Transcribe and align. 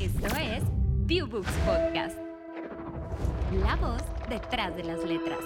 Esto 0.00 0.34
es 0.36 0.62
ViewBooks 1.04 1.52
Podcast. 1.66 2.16
La 3.62 3.76
voz 3.76 4.00
detrás 4.30 4.74
de 4.74 4.84
las 4.84 5.04
letras 5.04 5.40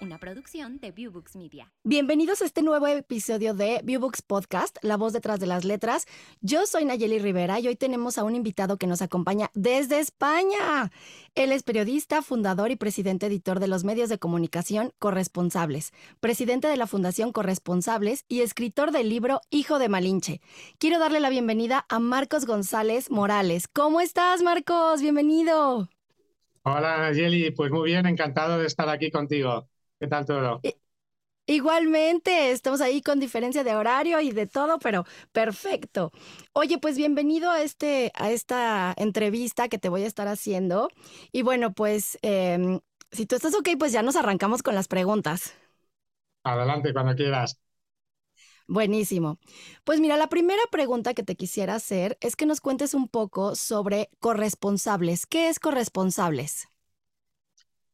una 0.00 0.18
producción 0.18 0.78
de 0.80 0.92
Viewbooks 0.92 1.36
Media. 1.36 1.72
Bienvenidos 1.84 2.40
a 2.40 2.46
este 2.46 2.62
nuevo 2.62 2.86
episodio 2.86 3.52
de 3.52 3.80
Viewbooks 3.84 4.22
Podcast, 4.22 4.78
La 4.82 4.96
voz 4.96 5.12
detrás 5.12 5.40
de 5.40 5.46
las 5.46 5.64
letras. 5.64 6.06
Yo 6.40 6.66
soy 6.66 6.86
Nayeli 6.86 7.18
Rivera 7.18 7.60
y 7.60 7.68
hoy 7.68 7.76
tenemos 7.76 8.16
a 8.16 8.24
un 8.24 8.34
invitado 8.34 8.78
que 8.78 8.86
nos 8.86 9.02
acompaña 9.02 9.50
desde 9.54 10.00
España. 10.00 10.90
Él 11.34 11.52
es 11.52 11.62
periodista, 11.62 12.22
fundador 12.22 12.70
y 12.70 12.76
presidente 12.76 13.26
editor 13.26 13.60
de 13.60 13.68
los 13.68 13.84
medios 13.84 14.08
de 14.08 14.18
comunicación 14.18 14.92
Corresponsables, 14.98 15.92
presidente 16.20 16.68
de 16.68 16.76
la 16.76 16.86
Fundación 16.86 17.32
Corresponsables 17.32 18.24
y 18.28 18.40
escritor 18.40 18.92
del 18.92 19.10
libro 19.10 19.42
Hijo 19.50 19.78
de 19.78 19.88
Malinche. 19.88 20.40
Quiero 20.78 20.98
darle 20.98 21.20
la 21.20 21.30
bienvenida 21.30 21.84
a 21.88 21.98
Marcos 21.98 22.46
González 22.46 23.10
Morales. 23.10 23.68
¿Cómo 23.68 24.00
estás, 24.00 24.42
Marcos? 24.42 25.02
Bienvenido. 25.02 25.90
Hola, 26.62 26.98
Nayeli. 26.98 27.50
Pues 27.52 27.70
muy 27.70 27.90
bien, 27.90 28.06
encantado 28.06 28.58
de 28.58 28.66
estar 28.66 28.88
aquí 28.88 29.10
contigo. 29.10 29.69
¿Qué 30.00 30.08
tal 30.08 30.26
todo? 30.26 30.66
Igualmente, 31.46 32.52
estamos 32.52 32.80
ahí 32.80 33.02
con 33.02 33.18
diferencia 33.18 33.64
de 33.64 33.74
horario 33.74 34.20
y 34.20 34.30
de 34.30 34.46
todo, 34.46 34.78
pero 34.78 35.04
perfecto. 35.32 36.12
Oye, 36.52 36.78
pues 36.78 36.96
bienvenido 36.96 37.50
a, 37.50 37.62
este, 37.62 38.12
a 38.14 38.30
esta 38.30 38.94
entrevista 38.96 39.68
que 39.68 39.78
te 39.78 39.88
voy 39.88 40.04
a 40.04 40.06
estar 40.06 40.28
haciendo. 40.28 40.90
Y 41.32 41.42
bueno, 41.42 41.72
pues 41.72 42.18
em, 42.22 42.80
si 43.10 43.26
tú 43.26 43.34
estás 43.34 43.54
ok, 43.56 43.70
pues 43.80 43.90
ya 43.92 44.02
nos 44.02 44.14
arrancamos 44.16 44.62
con 44.62 44.76
las 44.76 44.86
preguntas. 44.86 45.54
Adelante, 46.44 46.92
cuando 46.92 47.14
quieras. 47.16 47.58
Buenísimo. 48.68 49.38
Pues 49.84 50.00
mira, 50.00 50.16
la 50.16 50.28
primera 50.28 50.62
pregunta 50.70 51.14
que 51.14 51.22
te 51.24 51.36
quisiera 51.36 51.74
hacer 51.74 52.16
es 52.20 52.36
que 52.36 52.46
nos 52.46 52.60
cuentes 52.60 52.94
un 52.94 53.08
poco 53.08 53.56
sobre 53.56 54.10
corresponsables. 54.20 55.26
¿Qué 55.26 55.48
es 55.48 55.58
corresponsables? 55.58 56.68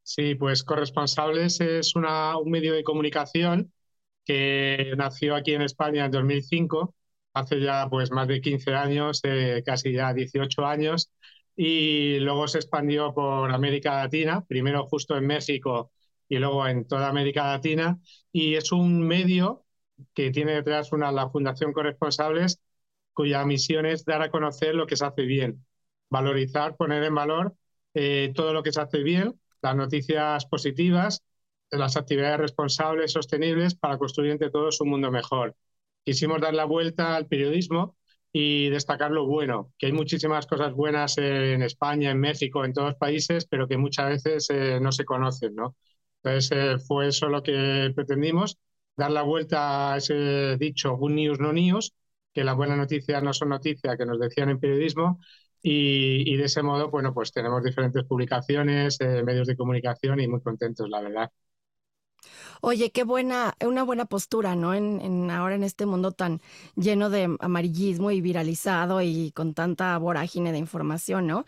Sí, 0.08 0.36
pues 0.36 0.62
Corresponsables 0.62 1.60
es 1.60 1.96
una, 1.96 2.36
un 2.38 2.50
medio 2.50 2.74
de 2.74 2.84
comunicación 2.84 3.72
que 4.26 4.92
nació 4.98 5.36
aquí 5.36 5.54
en 5.54 5.62
España 5.62 6.06
en 6.06 6.10
2005, 6.12 6.94
hace 7.34 7.60
ya 7.60 7.88
pues 7.90 8.10
más 8.12 8.28
de 8.28 8.40
15 8.42 8.74
años, 8.74 9.20
eh, 9.24 9.62
casi 9.66 9.92
ya 9.94 10.12
18 10.14 10.66
años, 10.66 11.10
y 11.56 12.18
luego 12.20 12.48
se 12.48 12.58
expandió 12.58 13.14
por 13.14 13.50
América 13.52 13.96
Latina, 13.96 14.44
primero 14.46 14.86
justo 14.88 15.16
en 15.16 15.27
México 15.27 15.92
y 16.28 16.38
luego 16.38 16.66
en 16.68 16.86
toda 16.88 17.08
América 17.08 17.46
Latina, 17.46 17.98
y 18.32 18.56
es 18.56 18.72
un 18.72 19.02
medio 19.06 19.64
que 20.14 20.30
tiene 20.32 20.52
detrás 20.54 20.92
una, 20.92 21.12
la 21.12 21.30
Fundación 21.30 21.72
Corresponsables, 21.72 22.60
cuya 23.12 23.44
misión 23.44 23.86
es 23.86 24.04
dar 24.04 24.22
a 24.22 24.30
conocer 24.30 24.74
lo 24.74 24.86
que 24.86 24.96
se 24.96 25.04
hace 25.06 25.22
bien, 25.22 25.64
valorizar, 26.10 26.77
poner 26.77 27.02
en 27.04 27.14
valor 27.14 27.54
eh, 27.94 28.32
todo 28.34 28.52
lo 28.52 28.62
que 28.62 28.72
se 28.72 28.80
hace 28.80 29.02
bien 29.02 29.34
las 29.62 29.76
noticias 29.76 30.46
positivas, 30.46 31.22
de 31.70 31.78
las 31.78 31.96
actividades 31.96 32.38
responsables, 32.38 33.12
sostenibles, 33.12 33.74
para 33.74 33.98
construir 33.98 34.32
entre 34.32 34.50
todos 34.50 34.80
un 34.80 34.90
mundo 34.90 35.10
mejor. 35.10 35.56
Quisimos 36.04 36.40
dar 36.40 36.54
la 36.54 36.64
vuelta 36.64 37.16
al 37.16 37.26
periodismo 37.26 37.96
y 38.32 38.68
destacar 38.68 39.10
lo 39.10 39.27
bueno, 39.27 39.72
que 39.78 39.86
hay 39.86 39.92
muchísimas 39.92 40.46
cosas 40.46 40.74
buenas 40.74 41.16
en 41.18 41.62
España, 41.62 42.10
en 42.10 42.20
México, 42.20 42.64
en 42.64 42.72
todos 42.72 42.90
los 42.90 42.98
países, 42.98 43.46
pero 43.46 43.66
que 43.66 43.77
muchas 43.78 44.08
veces 44.10 44.50
eh, 44.50 44.78
no 44.80 44.92
se 44.92 45.04
conocen, 45.04 45.54
¿no? 45.54 45.74
Entonces 46.22 46.50
eh, 46.52 46.78
fue 46.86 47.08
eso 47.08 47.28
lo 47.28 47.42
que 47.42 47.92
pretendimos, 47.94 48.58
dar 48.96 49.10
la 49.10 49.22
vuelta 49.22 49.94
a 49.94 49.96
ese 49.98 50.56
dicho, 50.58 50.94
un 50.96 51.14
news 51.16 51.40
no 51.40 51.52
news, 51.52 51.94
que 52.34 52.44
las 52.44 52.56
buenas 52.56 52.77
noticias 52.78 53.22
no 53.22 53.32
son 53.32 53.48
noticias, 53.50 53.96
que 53.96 54.06
nos 54.06 54.20
decían 54.20 54.50
en 54.50 54.60
periodismo, 54.60 55.20
y, 55.69 56.36
de 56.36 56.45
ese 56.45 56.62
modo, 56.62 56.91
bueno, 56.91 57.12
pues 57.12 57.33
tenemos 57.33 57.62
diferentes 57.64 58.05
publicaciones, 58.05 59.00
eh, 59.00 59.25
medios 59.25 59.48
de 59.48 59.56
comunicación 59.56 60.20
y 60.20 60.28
muy 60.28 60.41
contentos, 60.41 60.89
la 60.89 61.01
verdad. 61.01 61.30
Oye, 62.61 62.90
qué 62.92 63.02
buena, 63.02 63.55
una 63.64 63.83
buena 63.83 64.05
postura, 64.07 64.55
¿no? 64.55 64.74
En, 64.74 65.29
ahora 65.30 65.57
en 65.57 65.64
este 65.64 65.85
mundo 65.85 66.13
tan 66.13 66.40
lleno 66.77 67.11
de 67.11 67.36
amarillismo 67.40 68.13
y 68.13 68.20
viralizado 68.20 69.02
y 69.02 69.33
con 69.33 69.55
tanta 69.55 69.98
vorágine 69.98 70.52
de 70.52 70.58
información, 70.58 71.27
¿no? 71.27 71.45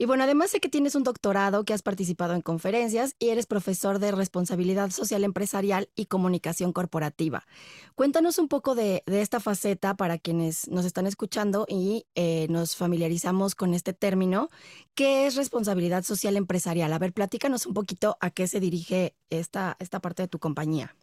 Y 0.00 0.06
bueno, 0.06 0.24
además 0.24 0.50
sé 0.50 0.60
que 0.60 0.70
tienes 0.70 0.94
un 0.94 1.02
doctorado, 1.02 1.62
que 1.66 1.74
has 1.74 1.82
participado 1.82 2.32
en 2.32 2.40
conferencias 2.40 3.14
y 3.18 3.28
eres 3.28 3.44
profesor 3.44 3.98
de 3.98 4.12
responsabilidad 4.12 4.88
social 4.88 5.24
empresarial 5.24 5.90
y 5.94 6.06
comunicación 6.06 6.72
corporativa. 6.72 7.44
Cuéntanos 7.96 8.38
un 8.38 8.48
poco 8.48 8.74
de, 8.74 9.02
esta 9.04 9.40
faceta 9.40 9.98
para 9.98 10.16
quienes 10.16 10.68
nos 10.68 10.86
están 10.86 11.06
escuchando 11.06 11.66
y 11.68 12.06
eh, 12.14 12.46
nos 12.48 12.76
familiarizamos 12.76 13.54
con 13.54 13.74
este 13.74 13.92
término. 13.92 14.48
¿Qué 14.94 15.26
es 15.26 15.36
responsabilidad 15.36 16.02
social 16.02 16.38
empresarial? 16.38 16.94
A 16.94 16.98
ver, 16.98 17.12
platícanos 17.12 17.66
un 17.66 17.74
poquito 17.74 18.16
a 18.22 18.30
qué 18.30 18.46
se 18.46 18.58
dirige 18.58 19.14
esta, 19.28 19.76
esta 19.80 20.00
parte 20.00 20.22
de 20.22 20.28
tu 20.28 20.38
compañía. 20.38 20.96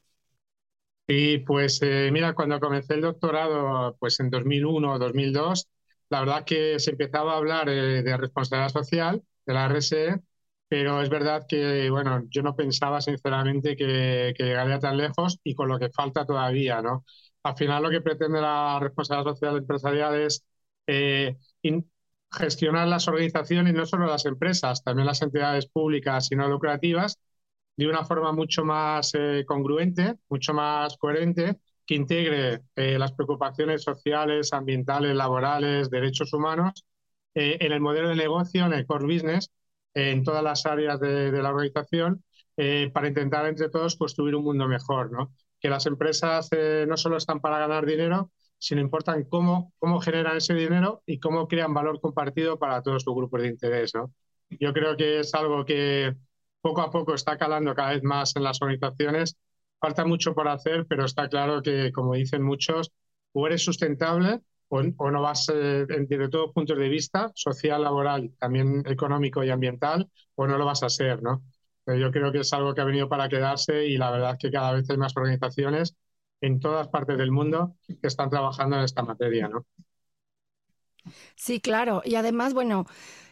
Y 1.08 1.38
pues 1.38 1.84
eh, 1.84 2.10
mira, 2.12 2.34
cuando 2.34 2.60
comencé 2.60 2.96
el 2.96 3.02
doctorado, 3.02 3.96
pues 4.00 4.20
en 4.20 4.32
2001 4.32 4.92
o 4.92 4.98
2002, 4.98 5.68
la 6.10 6.20
verdad 6.22 6.46
que 6.46 6.80
se 6.80 6.92
empezaba 6.92 7.34
a 7.34 7.38
hablar 7.38 7.70
eh, 7.70 8.04
de 8.04 8.18
responsabilidad 8.18 8.70
social, 8.70 9.24
de 9.46 9.54
la 9.54 9.66
RSE, 9.66 10.22
pero 10.68 11.02
es 11.02 11.10
verdad 11.10 11.46
que, 11.48 11.90
bueno, 11.90 12.24
yo 12.30 12.42
no 12.44 12.56
pensaba 12.56 13.02
sinceramente 13.02 13.76
que, 13.76 14.34
llegaría 14.38 14.80
tan 14.80 14.98
lejos 14.98 15.40
y 15.44 15.56
con 15.56 15.70
lo 15.70 15.80
que 15.80 15.90
falta 15.90 16.26
todavía, 16.26 16.82
¿no? 16.82 17.06
Al 17.44 17.56
final 17.56 17.84
lo 17.84 17.90
que 17.90 18.02
pretende 18.02 18.42
la 18.42 18.80
responsabilidad 18.82 19.32
social 19.34 19.58
empresarial 19.58 20.16
es 20.22 20.44
eh, 20.88 21.38
gestionar 22.32 22.88
las 22.88 23.08
organizaciones, 23.08 23.74
no 23.74 23.86
solo 23.86 24.06
las 24.08 24.26
empresas, 24.26 24.84
también 24.84 25.08
las 25.08 25.22
entidades 25.22 25.68
públicas 25.68 26.32
y 26.32 26.36
no 26.36 26.48
lucrativas, 26.48 27.20
de 27.78 27.88
una 27.88 28.06
forma 28.06 28.32
mucho 28.34 28.66
más 28.66 29.14
eh, 29.16 29.46
congruente, 29.48 30.16
mucho 30.30 30.54
más 30.54 30.98
coherente 30.98 31.60
que 31.88 31.96
integre 31.96 32.62
eh, 32.76 33.00
las 33.00 33.14
preocupaciones 33.14 33.82
sociales, 33.84 34.54
ambientales, 34.54 35.16
laborales, 35.16 35.90
derechos 35.90 36.34
humanos 36.34 36.86
eh, 37.34 37.58
en 37.62 37.72
el 37.72 37.80
modelo 37.80 38.10
de 38.10 38.16
negocio, 38.16 38.66
en 38.66 38.74
el 38.74 38.86
core 38.86 39.06
business, 39.06 39.50
en 39.94 40.24
todas 40.24 40.44
las 40.44 40.66
áreas 40.66 41.00
de, 41.00 41.32
la 41.32 41.50
organización, 41.50 42.24
eh, 42.58 42.92
para 42.94 43.08
intentar 43.08 43.48
entre 43.48 43.70
todos 43.70 43.96
construir 43.96 44.36
un 44.36 44.44
mundo 44.44 44.68
mejor. 44.68 45.12
¿no? 45.12 45.34
Que 45.60 45.70
las 45.70 45.86
empresas 45.86 46.50
no 46.88 46.98
solo 46.98 47.18
están 47.18 47.40
para 47.40 47.58
ganar 47.60 47.86
dinero, 47.86 48.32
sino 48.60 48.82
importan 48.82 49.24
cómo, 49.24 49.74
cómo 49.80 50.02
generan 50.02 50.38
ese 50.38 50.54
dinero 50.54 51.04
y 51.06 51.20
cómo 51.20 51.48
crean 51.48 51.74
valor 51.74 52.02
compartido 52.02 52.60
para 52.60 52.82
todos 52.82 53.04
sus 53.04 53.16
grupos 53.16 53.42
de 53.42 53.48
interés. 53.50 53.96
¿no? 53.96 54.12
Yo 54.50 54.74
creo 54.74 54.98
que 54.98 55.22
es 55.22 55.34
algo 55.34 55.64
que 55.66 56.16
poco 56.62 56.82
a 56.82 56.92
poco 56.92 57.14
está 57.14 57.38
calando 57.38 57.74
cada 57.76 57.92
vez 57.92 58.04
más 58.04 58.36
en 58.36 58.44
las 58.44 58.62
organizaciones 58.62 59.38
falta 59.80 60.06
mucho 60.06 60.34
por 60.34 60.48
hacer, 60.48 60.86
pero 60.88 61.06
está 61.06 61.30
claro 61.30 61.62
que, 61.62 61.92
como 61.92 62.14
dicen 62.16 62.44
muchos, 62.44 62.92
o 63.34 63.48
eres 63.48 63.64
sustentable 63.64 64.42
o, 64.70 65.12
no 65.12 65.22
vas, 65.22 65.50
eh, 65.54 65.86
desde 65.88 66.30
todos 66.30 66.52
puntos 66.54 66.78
de 66.78 66.90
vista, 66.90 67.32
social, 67.36 67.84
laboral, 67.84 68.32
también 68.38 68.84
económico 68.86 69.44
y 69.44 69.50
ambiental, 69.50 70.10
o 70.36 70.46
no 70.48 70.58
lo 70.58 70.66
vas 70.66 70.84
a 70.84 70.90
ser, 70.90 71.22
¿no? 71.24 71.44
Yo 71.86 72.12
creo 72.12 72.34
que 72.34 72.40
es 72.40 72.52
algo 72.52 72.74
que 72.74 72.82
ha 72.82 72.86
venido 72.86 73.08
para 73.08 73.30
quedarse 73.30 73.86
y 73.86 73.98
la 73.98 74.12
verdad 74.12 74.32
es 74.32 74.38
que 74.40 74.52
cada 74.52 74.74
vez 74.74 74.90
hay 74.90 74.98
más 74.98 75.16
organizaciones 75.16 75.96
en 76.42 76.60
todas 76.60 76.90
partes 76.90 77.18
del 77.18 77.32
mundo 77.32 77.76
que 77.88 78.08
están 78.08 78.30
trabajando 78.30 78.76
en 78.76 78.84
esta 78.84 79.04
materia, 79.04 79.48
¿no? 79.48 79.66
Sí, 81.36 81.62
claro. 81.62 82.02
Y 82.04 82.16
además, 82.16 82.54
bueno, 82.54 82.88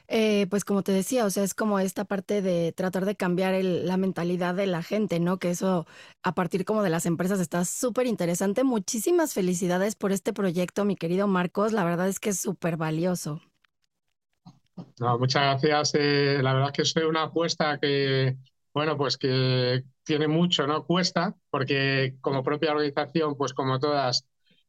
eh, 0.08 0.48
pues 0.50 0.66
como 0.66 0.84
te 0.84 0.92
decía, 0.92 1.26
o 1.26 1.30
sea, 1.30 1.44
es 1.44 1.54
como 1.54 1.80
esta 1.80 2.06
parte 2.06 2.42
de 2.42 2.72
tratar 2.74 3.06
de 3.06 3.16
cambiar 3.16 3.56
la 3.64 3.98
mentalidad 3.98 4.56
de 4.56 4.68
la 4.68 4.84
gente, 4.84 5.20
¿no? 5.20 5.40
Que 5.40 5.52
eso 5.52 5.88
a 6.24 6.36
partir 6.36 6.66
como 6.66 6.84
de 6.84 6.90
las 6.90 7.06
empresas 7.06 7.40
está 7.40 7.66
súper 7.66 8.08
interesante. 8.08 8.64
Muchísimas 8.64 9.34
felicidades 9.34 9.96
por 9.96 10.12
este 10.12 10.34
proyecto, 10.34 10.86
mi 10.86 10.96
querido 10.96 11.28
Marcos. 11.28 11.74
La 11.74 11.84
verdad 11.86 12.08
es 12.10 12.20
que 12.20 12.30
es 12.32 12.40
súper 12.40 12.78
valioso. 12.78 13.42
No, 15.00 15.18
muchas 15.20 15.42
gracias. 15.62 15.94
Eh, 15.96 16.40
la 16.42 16.54
verdad 16.54 16.70
es 16.78 16.94
que 16.94 17.02
es 17.02 17.06
una 17.08 17.24
apuesta 17.24 17.80
que, 17.80 18.38
bueno, 18.74 18.98
pues 18.98 19.18
que 19.18 19.84
tiene 20.04 20.28
mucho, 20.28 20.68
¿no? 20.68 20.86
Cuesta, 20.86 21.36
porque 21.50 22.16
como 22.22 22.44
propia 22.44 22.72
organización, 22.72 23.36
pues 23.38 23.54
como 23.54 23.80
todas, 23.80 24.26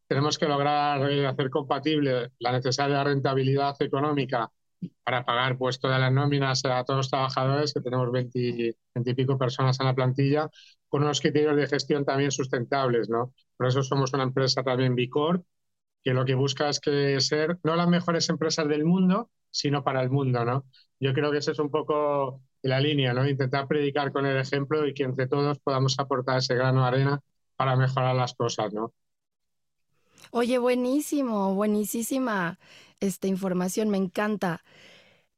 tenemos 0.07 0.39
que 0.39 0.47
lograr 0.47 1.11
eh, 1.11 1.27
hacer 1.27 1.51
compatible 1.51 2.33
la 2.39 2.53
necesaria 2.53 3.03
rentabilidad 3.05 3.77
económica 3.83 4.51
para 5.05 5.25
pagar 5.25 5.57
pues 5.59 5.79
todas 5.81 6.01
las 6.01 6.13
nóminas 6.13 6.65
a 6.65 6.85
todos 6.85 6.99
los 6.99 7.11
trabajadores, 7.11 7.73
que 7.73 7.81
tenemos 7.81 8.11
20, 8.13 8.77
y 8.95 9.15
pico 9.15 9.39
personas 9.39 9.79
en 9.81 9.87
la 9.87 9.95
plantilla, 9.95 10.51
con 10.89 11.03
unos 11.03 11.21
criterios 11.21 11.57
de 11.57 11.67
gestión 11.67 12.05
también 12.05 12.31
sustentables, 12.31 13.09
¿no? 13.09 13.33
Por 13.57 13.69
eso 13.69 13.83
somos 13.83 14.13
una 14.13 14.25
empresa 14.25 14.63
también 14.63 14.95
Bicor, 14.95 15.45
que 16.05 16.15
lo 16.15 16.25
que 16.25 16.35
busca 16.35 16.69
es 16.69 16.81
que 16.81 17.21
ser 17.21 17.59
no 17.65 17.77
las 17.77 17.89
mejores 17.89 18.29
empresas 18.29 18.69
del 18.69 18.85
mundo, 18.85 19.31
sino 19.51 19.83
para 19.83 20.03
el 20.03 20.11
mundo, 20.11 20.45
¿no? 20.45 20.65
Yo 21.01 21.13
creo 21.13 21.33
que 21.33 21.39
esa 21.39 21.53
es 21.53 21.59
un 21.59 21.71
poco 21.71 22.43
la 22.63 22.81
línea, 22.81 23.13
¿no? 23.13 23.29
Intentar 23.29 23.67
predicar 23.69 24.13
con 24.13 24.27
el 24.27 24.37
ejemplo 24.39 24.87
y 24.87 24.95
que 24.95 25.05
entre 25.05 25.27
todos 25.27 25.59
podamos 25.61 25.99
aportar 25.99 26.39
ese 26.39 26.55
grano 26.55 26.83
de 26.83 26.89
arena 26.89 27.21
para 27.57 27.77
mejorar 27.77 28.15
las 28.15 28.35
cosas, 28.35 28.73
¿no? 28.73 28.93
Oye, 30.31 30.59
buenísimo, 30.59 31.55
buenísima 31.55 32.59
esta 33.01 33.27
información, 33.27 33.89
me 33.89 33.99
encanta. 33.99 34.63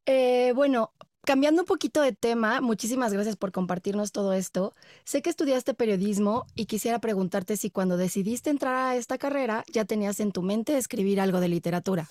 Eh, 0.06 0.52
bueno, 0.54 0.92
cambiando 1.24 1.62
un 1.62 1.66
poquito 1.66 2.00
de 2.00 2.12
tema, 2.12 2.60
muchísimas 2.60 3.12
gracias 3.12 3.36
por 3.36 3.52
compartirnos 3.52 4.12
todo 4.12 4.32
esto. 4.32 4.74
Sé 5.04 5.22
que 5.22 5.30
estudiaste 5.30 5.74
periodismo 5.74 6.46
y 6.54 6.66
quisiera 6.66 6.98
preguntarte 6.98 7.56
si 7.56 7.70
cuando 7.70 7.96
decidiste 7.96 8.50
entrar 8.50 8.74
a 8.74 8.96
esta 8.96 9.18
carrera 9.18 9.64
ya 9.72 9.84
tenías 9.84 10.20
en 10.20 10.32
tu 10.32 10.42
mente 10.42 10.76
escribir 10.78 11.20
algo 11.20 11.40
de 11.40 11.48
literatura. 11.48 12.08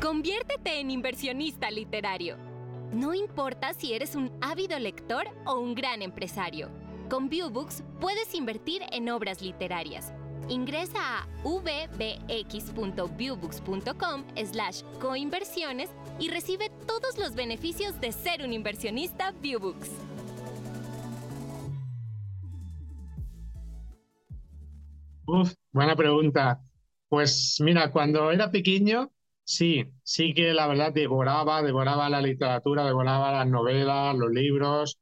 Conviértete 0.00 0.80
en 0.80 0.90
inversionista 0.90 1.70
literario. 1.70 2.36
No 2.92 3.14
importa 3.14 3.72
si 3.74 3.92
eres 3.92 4.14
un 4.14 4.30
ávido 4.40 4.78
lector 4.78 5.26
o 5.46 5.58
un 5.58 5.74
gran 5.74 6.02
empresario. 6.02 6.70
Con 7.08 7.28
Viewbooks 7.28 7.84
puedes 8.00 8.34
invertir 8.34 8.82
en 8.92 9.08
obras 9.08 9.40
literarias 9.42 10.12
Ingresa 10.48 10.98
a 10.98 11.26
vbx.viewbooks.com 11.42 14.24
slash 14.44 14.82
coinversiones 15.00 15.90
y 16.18 16.30
recibe 16.30 16.70
todos 16.86 17.18
los 17.18 17.34
beneficios 17.34 18.00
de 18.00 18.12
ser 18.12 18.42
un 18.42 18.52
inversionista 18.52 19.32
Viewbooks. 19.40 19.90
Uf, 25.26 25.52
buena 25.72 25.96
pregunta. 25.96 26.60
Pues 27.08 27.56
mira, 27.60 27.90
cuando 27.90 28.30
era 28.30 28.50
pequeño, 28.50 29.10
sí, 29.44 29.84
sí 30.02 30.34
que 30.34 30.52
la 30.52 30.66
verdad 30.66 30.92
devoraba, 30.92 31.62
devoraba 31.62 32.08
la 32.10 32.20
literatura, 32.20 32.84
devoraba 32.84 33.32
las 33.32 33.46
novelas, 33.46 34.14
los 34.16 34.30
libros, 34.30 34.98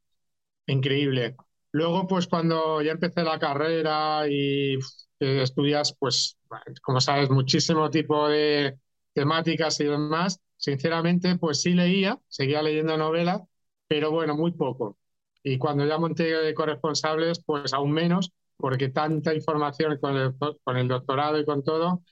increíble. 0.66 1.36
Luego, 1.72 2.06
pues 2.06 2.26
cuando 2.28 2.82
ya 2.82 2.92
empecé 2.92 3.22
la 3.24 3.38
carrera 3.38 4.28
y 4.28 4.78
estudias, 5.22 5.94
pues, 5.98 6.38
como 6.82 7.00
sabes, 7.00 7.30
muchísimo 7.30 7.90
tipo 7.90 8.28
de 8.28 8.78
temáticas 9.12 9.80
y 9.80 9.84
demás. 9.84 10.40
Sinceramente, 10.56 11.36
pues 11.38 11.60
sí 11.62 11.72
leía, 11.74 12.19
seguía 12.28 12.62
leyendo 12.62 12.96
novelas, 12.96 13.42
pero 13.88 14.10
bueno, 14.10 14.36
muy 14.36 14.52
poco. 14.52 14.98
Y 15.42 15.58
cuando 15.58 15.84
ya 15.86 15.98
monté 15.98 16.24
de 16.24 16.54
corresponsables, 16.54 17.42
pues 17.44 17.72
aún 17.72 17.92
menos, 17.92 18.32
porque 18.56 18.88
tanta 18.88 19.34
información 19.34 19.98
con 19.98 20.16
el, 20.16 20.34
con 20.62 20.76
el 20.76 20.88
doctorado 20.88 21.38
y 21.38 21.44
con 21.44 21.64
todo. 21.64 22.02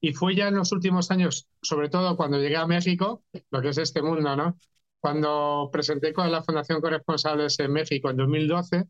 Y 0.00 0.12
fue 0.14 0.34
ya 0.34 0.48
en 0.48 0.56
los 0.56 0.72
últimos 0.72 1.10
años, 1.10 1.46
sobre 1.62 1.88
todo 1.88 2.16
cuando 2.16 2.38
llegué 2.38 2.56
a 2.56 2.66
México, 2.66 3.22
lo 3.50 3.60
que 3.62 3.68
es 3.68 3.78
este 3.78 4.02
mundo, 4.02 4.34
¿no? 4.36 4.56
Cuando 4.98 5.70
presenté 5.72 6.12
con 6.12 6.30
la 6.32 6.42
Fundación 6.42 6.80
Corresponsables 6.80 7.58
en 7.60 7.72
México 7.72 8.10
en 8.10 8.16
2012, 8.16 8.84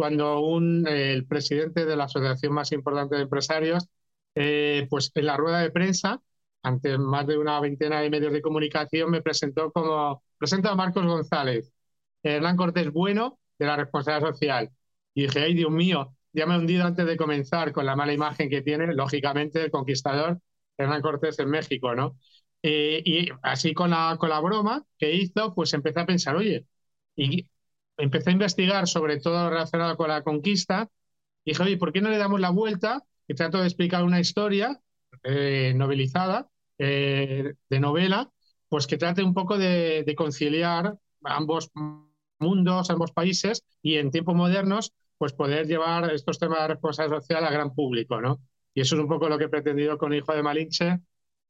cuando 0.00 0.40
un, 0.40 0.86
el 0.88 1.26
presidente 1.26 1.84
de 1.84 1.94
la 1.94 2.04
asociación 2.04 2.54
más 2.54 2.72
importante 2.72 3.16
de 3.16 3.22
empresarios, 3.24 3.86
eh, 4.34 4.86
pues 4.88 5.12
en 5.14 5.26
la 5.26 5.36
rueda 5.36 5.60
de 5.60 5.70
prensa, 5.70 6.22
ante 6.62 6.96
más 6.96 7.26
de 7.26 7.36
una 7.36 7.60
veintena 7.60 8.00
de 8.00 8.08
medios 8.08 8.32
de 8.32 8.40
comunicación, 8.40 9.10
me 9.10 9.20
presentó 9.20 9.70
como, 9.70 10.22
presenta 10.38 10.70
a 10.70 10.74
Marcos 10.74 11.04
González, 11.04 11.70
Hernán 12.22 12.56
Cortés 12.56 12.90
Bueno, 12.90 13.38
de 13.58 13.66
la 13.66 13.76
responsabilidad 13.76 14.30
social. 14.32 14.70
Y 15.12 15.24
dije, 15.24 15.40
ay 15.40 15.52
Dios 15.54 15.70
mío, 15.70 16.16
ya 16.32 16.46
me 16.46 16.54
he 16.54 16.58
hundido 16.58 16.86
antes 16.86 17.04
de 17.04 17.18
comenzar 17.18 17.70
con 17.72 17.84
la 17.84 17.94
mala 17.94 18.14
imagen 18.14 18.48
que 18.48 18.62
tiene, 18.62 18.94
lógicamente, 18.94 19.62
el 19.62 19.70
conquistador 19.70 20.40
Hernán 20.78 21.02
Cortés 21.02 21.38
en 21.40 21.50
México, 21.50 21.94
¿no? 21.94 22.16
Eh, 22.62 23.02
y 23.04 23.28
así 23.42 23.74
con 23.74 23.90
la, 23.90 24.16
con 24.18 24.30
la 24.30 24.40
broma 24.40 24.82
que 24.98 25.12
hizo, 25.12 25.54
pues 25.54 25.74
empecé 25.74 26.00
a 26.00 26.06
pensar, 26.06 26.36
oye, 26.36 26.64
¿y 27.16 27.46
empecé 28.00 28.30
a 28.30 28.32
investigar 28.32 28.88
sobre 28.88 29.18
todo 29.20 29.50
relacionado 29.50 29.96
con 29.96 30.08
la 30.08 30.22
conquista 30.22 30.88
y 31.44 31.52
dije, 31.52 31.62
oye, 31.62 31.76
¿por 31.76 31.92
qué 31.92 32.00
no 32.00 32.10
le 32.10 32.18
damos 32.18 32.40
la 32.40 32.50
vuelta 32.50 33.02
y 33.26 33.34
trato 33.34 33.58
de 33.58 33.66
explicar 33.66 34.04
una 34.04 34.20
historia 34.20 34.80
eh, 35.22 35.72
novelizada, 35.76 36.48
eh, 36.78 37.54
de 37.68 37.80
novela, 37.80 38.30
pues 38.68 38.86
que 38.86 38.96
trate 38.96 39.22
un 39.22 39.34
poco 39.34 39.58
de, 39.58 40.14
conciliar 40.16 40.96
ambos 41.24 41.70
mundos, 42.38 42.88
ambos 42.88 43.12
países 43.12 43.64
y 43.82 43.96
en 43.96 44.10
tiempos 44.10 44.34
modernos, 44.34 44.94
pues 45.18 45.34
poder 45.34 45.66
llevar 45.66 46.10
estos 46.12 46.38
temas 46.38 46.62
de 46.62 46.68
responsabilidad 46.68 47.20
social 47.20 47.44
al 47.44 47.52
gran 47.52 47.74
público, 47.74 48.20
¿no? 48.20 48.40
Y 48.72 48.80
eso 48.80 48.94
es 48.94 49.02
un 49.02 49.08
poco 49.08 49.28
lo 49.28 49.36
que 49.36 49.44
he 49.44 49.48
pretendido 49.48 49.98
con 49.98 50.14
Hijo 50.14 50.32
de 50.32 50.42
Malinche, 50.42 51.00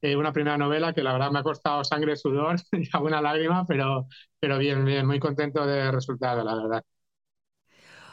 eh, 0.02 0.16
una 0.16 0.32
primera 0.32 0.58
novela 0.58 0.92
que 0.94 1.02
la 1.02 1.12
verdad 1.12 1.30
me 1.30 1.40
ha 1.40 1.42
costado 1.42 1.84
sangre, 1.84 2.16
sudor 2.16 2.56
y 2.72 2.88
alguna 2.92 3.20
lágrima, 3.22 3.64
pero, 3.66 4.08
pero 4.40 4.58
bien, 4.58 4.84
bien, 4.84 5.06
muy 5.06 5.18
contento 5.20 5.66
del 5.66 5.92
resultado, 5.92 6.44
la 6.44 6.54
verdad. 6.54 6.84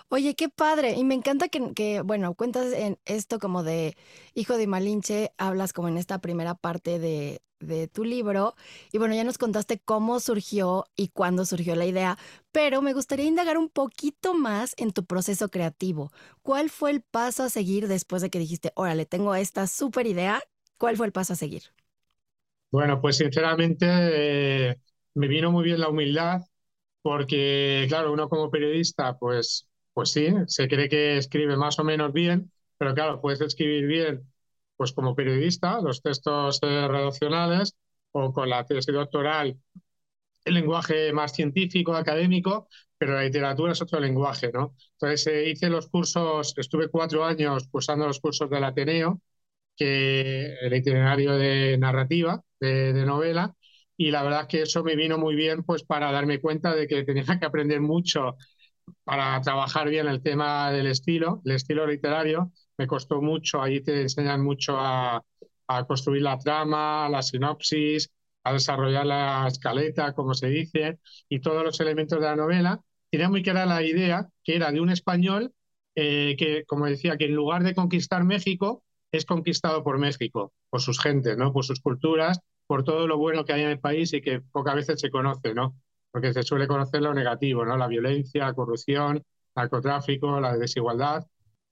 Oye, 0.10 0.36
qué 0.36 0.50
padre. 0.50 0.94
Y 0.96 1.04
me 1.04 1.16
encanta 1.16 1.50
que, 1.50 1.74
que, 1.74 2.02
bueno, 2.02 2.34
cuentas 2.36 2.72
en 2.74 3.00
esto 3.06 3.40
como 3.40 3.64
de 3.64 3.98
Hijo 4.34 4.58
de 4.58 4.68
Malinche, 4.68 5.32
hablas 5.38 5.74
como 5.74 5.88
en 5.90 5.98
esta 5.98 6.20
primera 6.20 6.56
parte 6.56 7.00
de, 7.00 7.42
de 7.60 7.88
tu 7.88 8.04
libro. 8.06 8.56
Y 8.92 8.98
bueno, 9.00 9.16
ya 9.16 9.24
nos 9.24 9.38
contaste 9.38 9.80
cómo 9.80 10.20
surgió 10.20 10.86
y 10.96 11.10
cuándo 11.10 11.46
surgió 11.46 11.76
la 11.76 11.86
idea, 11.86 12.18
pero 12.52 12.82
me 12.82 12.94
gustaría 12.94 13.26
indagar 13.26 13.58
un 13.58 13.70
poquito 13.70 14.34
más 14.34 14.74
en 14.78 14.92
tu 14.92 15.06
proceso 15.06 15.50
creativo. 15.50 16.12
¿Cuál 16.42 16.70
fue 16.70 16.92
el 16.92 17.02
paso 17.02 17.44
a 17.44 17.50
seguir 17.50 17.88
después 17.88 18.22
de 18.22 18.30
que 18.30 18.40
dijiste, 18.40 18.72
órale, 18.76 19.06
tengo 19.06 19.36
esta 19.36 19.68
súper 19.68 20.08
idea? 20.08 20.42
¿Cuál 20.78 20.96
fue 20.98 21.08
el 21.08 21.12
paso 21.12 21.34
a 21.34 21.36
seguir? 21.36 21.64
Bueno, 22.72 23.00
pues 23.02 23.18
sinceramente 23.18 23.86
eh, 24.72 24.76
me 25.14 25.28
vino 25.28 25.52
muy 25.52 25.64
bien 25.64 25.80
la 25.80 25.90
humildad 25.90 26.42
porque, 27.02 27.86
claro, 27.90 28.14
uno 28.14 28.30
como 28.30 28.52
periodista, 28.52 29.18
pues, 29.18 29.70
pues 29.94 30.12
sí, 30.12 30.28
se 30.48 30.68
cree 30.68 30.90
que 30.90 31.18
escribe 31.18 31.58
más 31.58 31.80
o 31.80 31.84
menos 31.86 32.14
bien, 32.14 32.52
pero 32.78 32.94
claro, 32.96 33.22
puedes 33.22 33.42
escribir 33.42 33.88
bien 33.88 34.32
pues 34.78 34.94
como 34.94 35.16
periodista, 35.16 35.82
los 35.82 36.02
textos 36.04 36.60
eh, 36.64 36.88
redaccionales 36.88 37.76
o 38.12 38.34
con 38.34 38.50
la 38.50 38.66
tesis 38.66 38.94
doctoral, 38.94 39.58
el 40.46 40.54
lenguaje 40.54 41.12
más 41.14 41.34
científico, 41.34 41.94
académico, 41.96 42.68
pero 42.98 43.14
la 43.14 43.24
literatura 43.24 43.74
es 43.74 43.82
otro 43.82 44.00
lenguaje, 44.00 44.52
¿no? 44.54 44.76
Entonces 44.94 45.28
eh, 45.28 45.50
hice 45.50 45.70
los 45.70 45.88
cursos, 45.90 46.54
estuve 46.58 46.90
cuatro 46.90 47.24
años 47.26 47.68
cursando 47.70 48.08
los 48.08 48.20
cursos 48.20 48.50
del 48.50 48.64
Ateneo, 48.64 49.22
que 49.78 50.56
el 50.62 50.74
itinerario 50.76 51.34
de 51.38 51.78
narrativa, 51.78 52.42
de, 52.60 52.94
novela, 53.06 53.56
y 53.98 54.12
la 54.12 54.24
verdad 54.24 54.42
es 54.42 54.48
que 54.48 54.62
eso 54.64 54.84
me 54.84 54.96
vino 54.96 55.18
muy 55.18 55.36
bien 55.36 55.64
pues 55.64 55.84
para 55.84 56.12
darme 56.12 56.40
cuenta 56.40 56.76
de 56.76 56.88
que 56.88 57.04
tenía 57.04 57.40
que 57.40 57.46
aprender 57.46 57.82
mucho 57.82 58.36
para 59.04 59.42
trabajar 59.42 59.90
bien 59.90 60.08
el 60.08 60.22
tema 60.22 60.72
del 60.72 60.88
estilo, 60.88 61.42
el 61.46 61.54
estilo 61.54 61.88
literario. 61.88 62.52
Me 62.78 62.88
costó 62.88 63.22
mucho, 63.22 63.62
ahí 63.62 63.82
te 63.82 64.02
enseñan 64.02 64.44
mucho 64.44 64.78
a, 64.80 65.24
a 65.68 65.86
construir 65.86 66.22
la 66.22 66.38
trama, 66.38 67.10
la 67.10 67.22
sinopsis, 67.22 68.12
a 68.44 68.54
desarrollar 68.54 69.06
la 69.06 69.46
escaleta, 69.48 70.14
como 70.14 70.34
se 70.34 70.48
dice, 70.48 71.00
y 71.30 71.40
todos 71.40 71.64
los 71.64 71.80
elementos 71.80 72.20
de 72.20 72.26
la 72.26 72.36
novela. 72.36 72.82
Tenía 73.10 73.30
muy 73.30 73.44
clara 73.44 73.66
la 73.66 73.84
idea 73.84 74.28
que 74.44 74.56
era 74.56 74.72
de 74.72 74.82
un 74.82 74.90
español 74.90 75.54
eh, 75.96 76.36
que, 76.38 76.64
como 76.66 76.86
decía, 76.86 77.18
que 77.18 77.26
en 77.26 77.36
lugar 77.36 77.64
de 77.64 77.76
conquistar 77.76 78.24
México, 78.24 78.84
es 79.12 79.26
conquistado 79.26 79.84
por 79.84 79.98
México, 80.00 80.54
por 80.70 80.82
sus 80.82 81.00
gentes, 81.02 81.38
¿no? 81.38 81.54
por 81.54 81.66
sus 81.66 81.80
culturas, 81.80 82.40
por 82.66 82.84
todo 82.84 83.08
lo 83.08 83.18
bueno 83.18 83.46
que 83.46 83.54
hay 83.54 83.62
en 83.62 83.70
el 83.70 83.80
país 83.80 84.14
y 84.14 84.22
que 84.22 84.42
pocas 84.42 84.76
veces 84.76 85.00
se 85.00 85.10
conoce, 85.10 85.54
¿no? 85.54 85.76
porque 86.12 86.34
se 86.34 86.44
suele 86.44 86.68
conocer 86.68 87.02
lo 87.02 87.14
negativo, 87.14 87.66
¿no? 87.66 87.78
la 87.78 87.88
violencia, 87.88 88.46
la 88.46 88.54
corrupción, 88.54 89.24
narcotráfico, 89.56 90.40
la 90.40 90.58
desigualdad, 90.58 91.26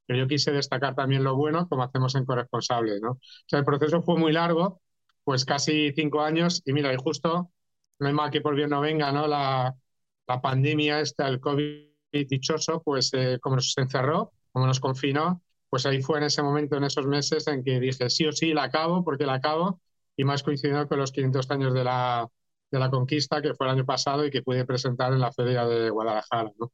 pero 0.05 0.19
yo 0.19 0.27
quise 0.27 0.51
destacar 0.51 0.95
también 0.95 1.23
lo 1.23 1.35
bueno, 1.35 1.67
como 1.67 1.83
hacemos 1.83 2.15
en 2.15 2.25
Corresponsables. 2.25 3.01
¿no? 3.01 3.19
El 3.51 3.65
proceso 3.65 4.01
fue 4.01 4.17
muy 4.17 4.31
largo, 4.31 4.81
pues 5.23 5.45
casi 5.45 5.91
cinco 5.93 6.21
años, 6.21 6.61
y 6.65 6.73
mira, 6.73 6.93
y 6.93 6.97
justo, 6.97 7.51
no 7.99 8.07
hay 8.07 8.13
mal 8.13 8.29
que 8.29 8.41
por 8.41 8.55
bien 8.55 8.69
no 8.69 8.81
venga, 8.81 9.11
¿no? 9.11 9.27
La, 9.27 9.73
la 10.27 10.41
pandemia 10.41 10.99
esta, 10.99 11.27
el 11.27 11.39
COVID 11.39 11.89
dichoso, 12.11 12.81
pues 12.83 13.11
eh, 13.13 13.39
como 13.41 13.57
nos 13.57 13.77
encerró, 13.77 14.31
como 14.51 14.67
nos 14.67 14.79
confinó, 14.79 15.41
pues 15.75 15.85
ahí 15.87 16.01
fue 16.01 16.19
en 16.19 16.23
ese 16.23 16.41
momento, 16.41 16.77
en 16.77 16.85
esos 16.85 17.05
meses, 17.05 17.45
en 17.47 17.61
que 17.61 17.81
dije, 17.81 18.09
sí 18.09 18.25
o 18.25 18.31
sí, 18.31 18.53
la 18.53 18.63
acabo, 18.63 19.03
porque 19.03 19.25
la 19.25 19.33
acabo, 19.33 19.81
y 20.15 20.23
más 20.23 20.41
coincidiendo 20.41 20.87
con 20.87 20.99
los 20.99 21.11
500 21.11 21.51
años 21.51 21.73
de 21.73 21.83
la, 21.83 22.29
de 22.71 22.79
la 22.79 22.89
conquista, 22.89 23.41
que 23.41 23.53
fue 23.55 23.67
el 23.67 23.73
año 23.73 23.85
pasado 23.85 24.25
y 24.25 24.31
que 24.31 24.41
pude 24.41 24.63
presentar 24.63 25.11
en 25.11 25.19
la 25.19 25.33
Feria 25.33 25.65
de 25.65 25.89
Guadalajara. 25.89 26.49
¿no? 26.57 26.71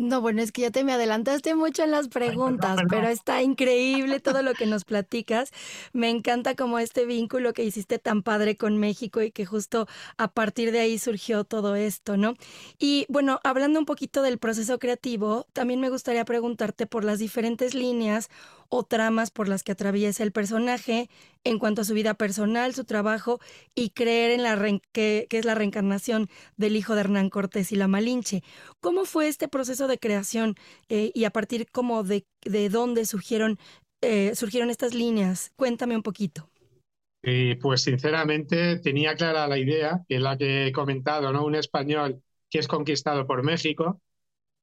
No, 0.00 0.20
bueno, 0.20 0.42
es 0.42 0.52
que 0.52 0.62
ya 0.62 0.70
te 0.70 0.84
me 0.84 0.92
adelantaste 0.92 1.56
mucho 1.56 1.82
en 1.82 1.90
las 1.90 2.06
preguntas, 2.06 2.78
pero 2.88 3.08
está 3.08 3.42
increíble 3.42 4.20
todo 4.20 4.42
lo 4.42 4.54
que 4.54 4.64
nos 4.64 4.84
platicas. 4.84 5.50
Me 5.92 6.08
encanta 6.08 6.54
como 6.54 6.78
este 6.78 7.04
vínculo 7.04 7.52
que 7.52 7.64
hiciste 7.64 7.98
tan 7.98 8.22
padre 8.22 8.56
con 8.56 8.78
México 8.78 9.20
y 9.22 9.32
que 9.32 9.44
justo 9.44 9.88
a 10.16 10.28
partir 10.28 10.70
de 10.70 10.78
ahí 10.78 11.00
surgió 11.00 11.42
todo 11.42 11.74
esto, 11.74 12.16
¿no? 12.16 12.34
Y 12.78 13.06
bueno, 13.08 13.40
hablando 13.42 13.80
un 13.80 13.86
poquito 13.86 14.22
del 14.22 14.38
proceso 14.38 14.78
creativo, 14.78 15.48
también 15.52 15.80
me 15.80 15.90
gustaría 15.90 16.24
preguntarte 16.24 16.86
por 16.86 17.02
las 17.02 17.18
diferentes 17.18 17.74
líneas 17.74 18.28
o 18.68 18.84
tramas 18.84 19.30
por 19.30 19.48
las 19.48 19.62
que 19.62 19.72
atraviesa 19.72 20.22
el 20.22 20.32
personaje 20.32 21.08
en 21.44 21.58
cuanto 21.58 21.82
a 21.82 21.84
su 21.84 21.94
vida 21.94 22.14
personal, 22.14 22.74
su 22.74 22.84
trabajo 22.84 23.40
y 23.74 23.90
creer 23.90 24.32
en 24.32 24.42
la 24.42 24.80
que, 24.92 25.26
es 25.30 25.44
la 25.44 25.54
reencarnación 25.54 26.28
del 26.56 26.76
hijo 26.76 26.94
de 26.94 27.00
Hernán 27.00 27.30
Cortés 27.30 27.72
y 27.72 27.76
la 27.76 27.88
Malinche. 27.88 28.42
¿Cómo 28.80 29.04
fue 29.04 29.28
este 29.28 29.48
proceso 29.48 29.88
de 29.88 29.98
creación 29.98 30.54
eh, 30.88 31.12
y 31.14 31.24
a 31.24 31.30
partir 31.30 31.66
como 31.70 32.02
de, 32.04 32.26
de 32.44 32.68
dónde 32.68 33.06
surgieron 33.06 33.58
eh, 34.00 34.34
surgieron 34.34 34.70
estas 34.70 34.94
líneas? 34.94 35.52
Cuéntame 35.56 35.96
un 35.96 36.02
poquito. 36.02 36.48
Y 37.22 37.56
pues 37.56 37.82
sinceramente 37.82 38.78
tenía 38.78 39.16
clara 39.16 39.48
la 39.48 39.58
idea, 39.58 40.04
que 40.08 40.16
es 40.16 40.22
la 40.22 40.38
que 40.38 40.68
he 40.68 40.72
comentado, 40.72 41.32
¿no? 41.32 41.44
Un 41.44 41.56
español 41.56 42.22
que 42.48 42.60
es 42.60 42.68
conquistado 42.68 43.26
por 43.26 43.42
México, 43.42 44.00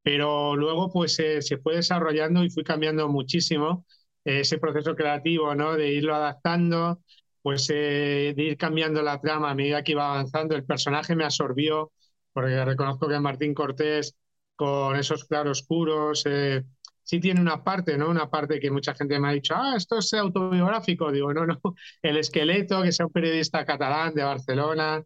pero 0.06 0.56
luego 0.56 0.92
pues 0.92 1.18
eh, 1.20 1.42
se 1.42 1.58
fue 1.58 1.78
desarrollando 1.78 2.44
y 2.44 2.52
fui 2.52 2.64
cambiando 2.64 3.10
muchísimo 3.10 3.88
ese 4.24 4.60
proceso 4.60 4.96
creativo, 4.96 5.56
¿no? 5.56 5.74
De 5.76 5.92
irlo 5.94 6.14
adaptando, 6.14 7.02
pues 7.42 7.68
eh, 7.72 8.34
de 8.38 8.44
ir 8.44 8.58
cambiando 8.58 9.02
la 9.02 9.20
trama 9.20 9.50
a 9.50 9.56
medida 9.56 9.84
que 9.84 9.94
iba 9.94 10.06
avanzando. 10.14 10.56
El 10.56 10.64
personaje 10.64 11.16
me 11.16 11.24
absorbió, 11.26 11.92
porque 12.34 12.64
reconozco 12.66 13.08
que 13.08 13.20
Martín 13.20 13.56
Cortés, 13.56 14.16
con 14.56 14.96
esos 14.96 15.26
claroscuros, 15.26 16.24
eh, 16.28 16.64
sí 17.04 17.20
tiene 17.20 17.42
una 17.42 17.64
parte, 17.64 17.98
¿no? 17.98 18.08
Una 18.10 18.30
parte 18.30 18.60
que 18.60 18.70
mucha 18.70 18.94
gente 18.94 19.20
me 19.20 19.30
ha 19.30 19.32
dicho, 19.32 19.56
ah, 19.58 19.74
esto 19.76 19.98
es 19.98 20.14
autobiográfico. 20.14 21.12
Digo, 21.12 21.34
no, 21.34 21.48
no, 21.48 21.60
el 22.04 22.18
esqueleto, 22.18 22.84
que 22.84 22.92
sea 22.92 23.08
un 23.08 23.12
periodista 23.12 23.66
catalán 23.66 24.14
de 24.14 24.24
Barcelona, 24.24 25.04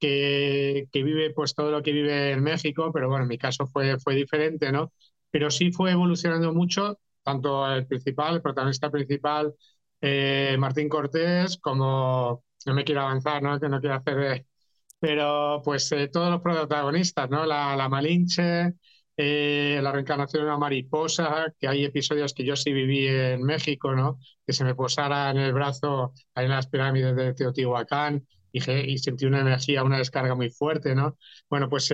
que, 0.00 0.88
que 0.92 1.02
vive 1.04 1.30
pues 1.32 1.54
todo 1.54 1.70
lo 1.70 1.82
que 1.82 1.92
vive 1.92 2.32
en 2.32 2.42
México, 2.42 2.90
pero 2.92 3.08
bueno, 3.08 3.24
en 3.24 3.28
mi 3.28 3.38
caso 3.38 3.66
fue, 3.66 3.98
fue 4.00 4.14
diferente, 4.16 4.72
¿no? 4.72 4.92
Pero 5.30 5.50
sí 5.50 5.72
fue 5.72 5.92
evolucionando 5.92 6.52
mucho, 6.52 6.98
tanto 7.22 7.70
el 7.72 7.86
principal, 7.86 8.36
el 8.36 8.42
protagonista 8.42 8.90
principal, 8.90 9.54
eh, 10.00 10.56
Martín 10.58 10.88
Cortés, 10.88 11.58
como 11.58 12.44
no 12.66 12.74
me 12.74 12.84
quiero 12.84 13.02
avanzar, 13.02 13.42
¿no? 13.42 13.58
que 13.60 13.68
no 13.68 13.80
quiero 13.80 13.96
hacer, 13.96 14.46
pero 14.98 15.62
pues 15.64 15.90
eh, 15.92 16.08
todos 16.08 16.30
los 16.30 16.42
protagonistas, 16.42 17.30
¿no? 17.30 17.46
La, 17.46 17.76
la 17.76 17.88
Malinche, 17.88 18.74
eh, 19.16 19.80
la 19.82 19.92
reencarnación 19.92 20.42
de 20.42 20.48
una 20.48 20.58
mariposa, 20.58 21.52
que 21.58 21.68
hay 21.68 21.84
episodios 21.84 22.34
que 22.34 22.44
yo 22.44 22.56
sí 22.56 22.72
viví 22.72 23.06
en 23.08 23.42
México, 23.42 23.94
¿no? 23.94 24.18
Que 24.46 24.52
se 24.52 24.64
me 24.64 24.74
posara 24.74 25.30
en 25.30 25.38
el 25.38 25.52
brazo 25.52 26.12
ahí 26.34 26.46
en 26.46 26.50
las 26.52 26.68
pirámides 26.68 27.16
de 27.16 27.34
Teotihuacán 27.34 28.26
y, 28.52 28.70
y 28.72 28.98
sentí 28.98 29.26
una 29.26 29.40
energía, 29.40 29.84
una 29.84 29.98
descarga 29.98 30.34
muy 30.34 30.50
fuerte, 30.50 30.94
¿no? 30.94 31.16
Bueno, 31.48 31.68
pues 31.68 31.90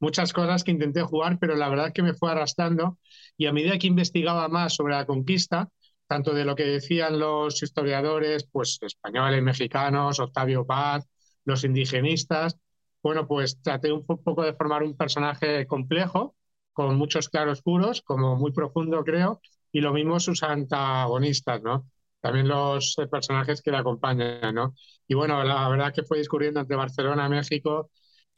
muchas 0.00 0.32
cosas 0.32 0.64
que 0.64 0.70
intenté 0.70 1.02
jugar, 1.02 1.38
pero 1.38 1.54
la 1.56 1.68
verdad 1.68 1.88
es 1.88 1.92
que 1.92 2.02
me 2.02 2.14
fue 2.14 2.30
arrastrando 2.30 2.98
y 3.36 3.46
a 3.46 3.52
medida 3.52 3.78
que 3.78 3.86
investigaba 3.86 4.48
más 4.48 4.74
sobre 4.74 4.94
la 4.94 5.06
conquista, 5.06 5.68
tanto 6.06 6.34
de 6.34 6.44
lo 6.44 6.54
que 6.54 6.64
decían 6.64 7.18
los 7.18 7.62
historiadores, 7.62 8.46
pues 8.50 8.78
españoles, 8.82 9.42
mexicanos, 9.42 10.20
Octavio 10.20 10.66
Paz, 10.66 11.06
los 11.44 11.64
indigenistas. 11.64 12.56
Bueno, 13.02 13.26
pues 13.26 13.60
traté 13.62 13.92
un 13.92 14.04
poco 14.06 14.42
de 14.42 14.54
formar 14.54 14.82
un 14.82 14.96
personaje 14.96 15.66
complejo, 15.66 16.34
con 16.72 16.96
muchos 16.96 17.28
claroscuros, 17.28 18.02
como 18.02 18.36
muy 18.36 18.52
profundo, 18.52 19.04
creo, 19.04 19.40
y 19.72 19.80
lo 19.80 19.92
mismo 19.92 20.18
sus 20.20 20.42
antagonistas, 20.42 21.62
¿no? 21.62 21.86
También 22.24 22.48
los 22.48 22.96
eh, 22.96 23.06
personajes 23.06 23.60
que 23.60 23.70
le 23.70 23.76
acompañan, 23.76 24.54
¿no? 24.54 24.74
Y 25.06 25.12
bueno, 25.12 25.44
la 25.44 25.68
verdad 25.68 25.92
que 25.92 26.04
fue 26.04 26.16
discurriendo 26.16 26.58
entre 26.58 26.74
Barcelona 26.74 27.26
y 27.26 27.28
México, 27.28 27.90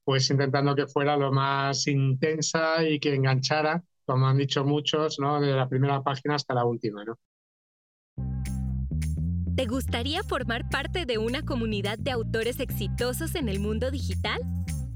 pues 0.03 0.29
intentando 0.29 0.75
que 0.75 0.89
fuera 0.89 1.17
lo 1.17 1.31
más 1.31 1.87
intensa 1.87 2.83
y 2.83 2.99
que 2.99 3.15
enganchara, 3.15 3.81
como 4.05 4.27
han 4.27 4.39
dicho 4.39 4.65
muchos, 4.65 5.21
¿no? 5.21 5.41
De 5.41 5.53
la 5.53 5.69
primera 5.69 6.03
página 6.03 6.35
hasta 6.35 6.53
la 6.53 6.65
última, 6.65 7.05
¿no? 7.05 7.17
¿Te 9.55 9.67
gustaría 9.67 10.25
formar 10.25 10.69
parte 10.69 11.07
de 11.07 11.19
una 11.19 11.43
comunidad 11.43 11.97
de 11.97 12.11
autores 12.11 12.59
exitosos 12.59 13.37
en 13.37 13.49
el 13.49 13.61
mundo 13.61 13.93
digital? 13.93 14.41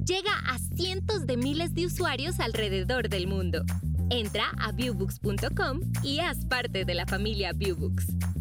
Llega 0.05 0.33
a 0.49 0.59
cientos 0.75 1.29
de 1.29 1.37
miles 1.37 1.77
de 1.77 1.87
usuarios 1.87 2.41
alrededor 2.41 3.09
del 3.09 3.29
mundo. 3.29 3.63
Entra 4.11 4.47
a 4.59 4.73
viewbooks.com 4.73 5.81
y 6.03 6.19
haz 6.19 6.45
parte 6.47 6.85
de 6.85 6.95
la 6.95 7.07
familia 7.07 7.53
Viewbooks. 7.53 8.40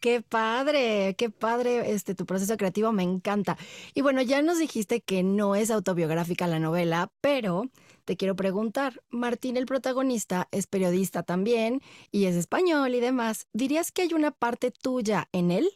Qué 0.00 0.22
padre, 0.22 1.14
qué 1.16 1.30
padre 1.30 1.92
este 1.92 2.14
tu 2.14 2.26
proceso 2.26 2.56
creativo, 2.56 2.92
me 2.92 3.02
encanta. 3.02 3.56
Y 3.94 4.02
bueno, 4.02 4.22
ya 4.22 4.42
nos 4.42 4.58
dijiste 4.58 5.00
que 5.00 5.22
no 5.22 5.56
es 5.56 5.70
autobiográfica 5.70 6.46
la 6.46 6.58
novela, 6.58 7.10
pero 7.20 7.70
te 8.06 8.16
quiero 8.16 8.36
preguntar, 8.36 9.02
Martín, 9.10 9.56
el 9.56 9.66
protagonista, 9.66 10.46
es 10.52 10.68
periodista 10.68 11.24
también 11.24 11.80
y 12.12 12.26
es 12.26 12.36
español 12.36 12.94
y 12.94 13.00
demás. 13.00 13.48
¿Dirías 13.52 13.90
que 13.90 14.02
hay 14.02 14.14
una 14.14 14.30
parte 14.30 14.70
tuya 14.70 15.28
en 15.32 15.50
él, 15.50 15.68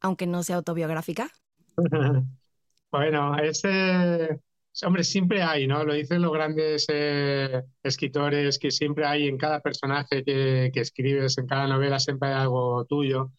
aunque 0.00 0.26
no 0.26 0.42
sea 0.42 0.56
autobiográfica? 0.56 1.30
bueno, 2.90 3.38
ese, 3.38 4.40
hombre, 4.84 5.02
siempre 5.02 5.42
hay, 5.42 5.66
¿no? 5.66 5.82
Lo 5.82 5.94
dicen 5.94 6.20
los 6.20 6.32
grandes 6.32 6.84
eh, 6.90 7.62
escritores, 7.82 8.58
que 8.58 8.70
siempre 8.70 9.06
hay 9.06 9.26
en 9.26 9.38
cada 9.38 9.60
personaje 9.60 10.22
que, 10.24 10.70
escribes, 10.74 11.38
en 11.38 11.46
cada 11.46 11.66
novela, 11.66 11.98
siempre 11.98 12.28
hay 12.28 12.34
algo 12.34 12.84
tuyo. 12.84 13.32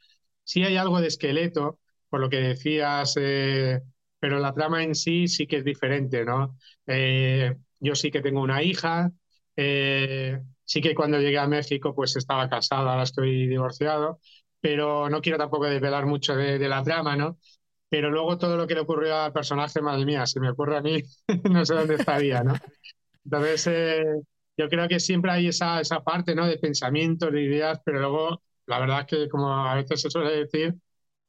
Sí 0.50 0.64
hay 0.64 0.78
algo 0.78 1.00
de 1.00 1.06
esqueleto, 1.10 1.78
por 2.10 2.22
lo 2.22 2.28
que 2.28 2.38
decías, 2.38 3.14
eh, 3.20 3.82
pero 4.20 4.40
la 4.40 4.52
trama 4.52 4.84
en 4.84 4.96
sí 4.96 5.28
sí 5.28 5.46
que 5.46 5.58
es 5.58 5.64
diferente, 5.64 6.26
¿no? 6.26 6.58
Eh, 6.88 7.56
yo 7.80 7.94
sí 7.94 8.10
que 8.10 8.22
tengo 8.22 8.42
una 8.42 8.64
hija, 8.64 9.12
eh, 9.56 10.42
sí 10.64 10.82
que 10.82 10.96
cuando 10.96 11.20
llegué 11.20 11.38
a 11.38 11.46
México 11.46 11.94
pues 11.94 12.16
estaba 12.16 12.50
casado, 12.50 12.90
ahora 12.90 13.04
estoy 13.04 13.46
divorciado, 13.48 14.22
pero 14.60 15.08
no 15.08 15.22
quiero 15.22 15.38
tampoco 15.38 15.66
desvelar 15.66 16.08
mucho 16.08 16.36
de, 16.36 16.58
la 16.68 16.82
trama, 16.84 17.16
¿no? 17.16 17.38
Pero 17.88 18.10
luego 18.10 18.40
todo 18.40 18.58
lo 18.58 18.66
que 18.66 18.74
le 18.74 18.80
ocurrió 18.82 19.18
al 19.18 19.34
personaje, 19.34 19.84
madre 19.84 20.04
mía, 20.04 20.26
si 20.26 20.40
me 20.40 20.50
ocurre 20.50 20.78
a 20.78 20.82
mí, 20.82 21.04
no 21.52 21.64
sé 21.64 21.76
dónde 21.76 21.94
estaría, 21.94 22.44
¿no? 22.44 22.56
Entonces, 23.24 23.68
yo 24.58 24.68
creo 24.68 24.88
que 24.88 25.00
siempre 25.00 25.30
hay 25.32 25.50
esa, 25.50 25.80
esa 25.80 26.04
parte, 26.04 26.34
¿no? 26.34 26.48
De 26.48 26.58
pensamientos, 26.58 27.32
de 27.32 27.44
ideas, 27.44 27.80
pero 27.86 28.00
luego, 28.00 28.42
la 28.70 28.80
verdad 28.80 29.02
es 29.02 29.08
que, 29.08 29.30
como 29.30 29.54
a 29.54 29.76
veces 29.76 30.02
se 30.02 30.10
suele 30.12 30.32
decir, 30.38 30.68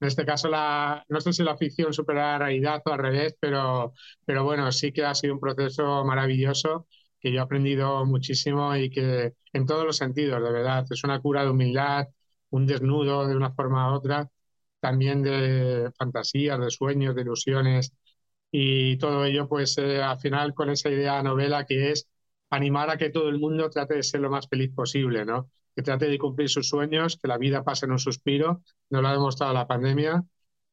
en 0.00 0.08
este 0.08 0.24
caso, 0.26 0.48
la, 0.48 1.04
no 1.08 1.20
sé 1.20 1.32
si 1.32 1.42
la 1.42 1.56
ficción 1.56 1.92
supera 1.92 2.32
la 2.32 2.38
realidad 2.38 2.82
o 2.84 2.90
al 2.92 2.98
revés, 3.00 3.36
pero, 3.40 3.92
pero 4.24 4.44
bueno, 4.44 4.70
sí 4.72 4.92
que 4.92 5.04
ha 5.04 5.14
sido 5.14 5.34
un 5.34 5.40
proceso 5.40 6.04
maravilloso 6.04 6.86
que 7.20 7.30
yo 7.32 7.38
he 7.40 7.42
aprendido 7.42 8.04
muchísimo 8.06 8.74
y 8.76 8.90
que 8.90 9.34
en 9.52 9.66
todos 9.66 9.84
los 9.84 9.96
sentidos, 9.98 10.42
de 10.42 10.52
verdad, 10.52 10.86
es 10.90 11.04
una 11.04 11.20
cura 11.20 11.44
de 11.44 11.50
humildad, 11.50 12.08
un 12.50 12.66
desnudo 12.66 13.26
de 13.26 13.36
una 13.36 13.52
forma 13.52 13.92
u 13.92 13.96
otra, 13.96 14.30
también 14.80 15.22
de 15.22 15.90
fantasías, 15.98 16.58
de 16.60 16.70
sueños, 16.70 17.14
de 17.14 17.22
ilusiones 17.22 17.92
y 18.50 18.96
todo 18.98 19.24
ello, 19.24 19.48
pues 19.48 19.78
eh, 19.78 20.02
al 20.02 20.18
final 20.20 20.54
con 20.54 20.70
esa 20.70 20.90
idea 20.90 21.22
novela 21.22 21.66
que 21.66 21.90
es 21.92 22.08
animar 22.50 22.90
a 22.90 22.96
que 22.98 23.10
todo 23.10 23.28
el 23.28 23.38
mundo 23.38 23.70
trate 23.70 23.94
de 23.94 24.02
ser 24.02 24.20
lo 24.20 24.30
más 24.30 24.48
feliz 24.48 24.72
posible, 24.74 25.24
¿no? 25.24 25.50
Que 25.74 25.82
trate 25.82 26.08
de 26.08 26.18
cumplir 26.18 26.48
sus 26.48 26.68
sueños, 26.68 27.18
que 27.20 27.28
la 27.28 27.38
vida 27.38 27.64
pase 27.64 27.86
en 27.86 27.92
un 27.92 27.98
suspiro, 27.98 28.62
nos 28.90 29.02
lo 29.02 29.08
ha 29.08 29.12
demostrado 29.12 29.52
la 29.54 29.66
pandemia, 29.66 30.22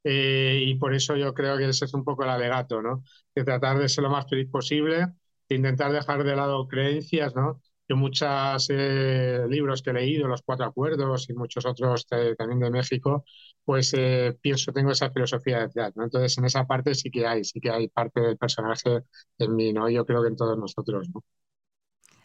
eh, 0.04 0.64
y 0.66 0.76
por 0.76 0.94
eso 0.94 1.16
yo 1.16 1.34
creo 1.34 1.58
que 1.58 1.68
ese 1.70 1.86
es 1.86 1.94
un 1.94 2.04
poco 2.04 2.24
el 2.24 2.30
alegato, 2.30 2.82
¿no? 2.82 3.04
De 3.36 3.44
tratar 3.44 3.78
de 3.80 3.90
ser 3.90 4.04
lo 4.04 4.10
más 4.10 4.26
feliz 4.30 4.50
posible, 4.50 5.08
de 5.50 5.56
intentar 5.56 5.92
dejar 5.92 6.24
de 6.24 6.36
lado 6.36 6.68
creencias, 6.68 7.36
¿no? 7.36 7.62
Yo 7.90 7.96
muchos 7.96 8.68
eh, 8.70 9.46
libros 9.50 9.82
que 9.82 9.92
he 9.92 9.94
leído, 9.94 10.28
Los 10.28 10.42
Cuatro 10.42 10.66
Acuerdos 10.66 11.30
y 11.30 11.34
muchos 11.34 11.66
otros 11.66 12.06
también 12.38 12.60
de 12.60 12.70
México, 12.70 13.24
pues 13.64 13.94
eh, 13.98 14.38
pienso, 14.42 14.72
tengo 14.74 14.92
esa 14.92 15.10
filosofía 15.12 15.60
detrás, 15.62 15.96
¿no? 15.96 16.04
Entonces 16.04 16.38
en 16.38 16.46
esa 16.46 16.66
parte 16.66 16.96
sí 16.96 17.10
que 17.10 17.26
hay, 17.26 17.44
sí 17.46 17.60
que 17.62 17.70
hay 17.72 17.88
parte 17.88 18.20
del 18.22 18.38
personaje 18.38 19.02
en 19.38 19.56
mí, 19.56 19.72
¿no? 19.74 19.90
Yo 19.90 20.06
creo 20.06 20.22
que 20.22 20.30
en 20.30 20.36
todos 20.38 20.58
nosotros, 20.58 21.10
¿no? 21.14 21.22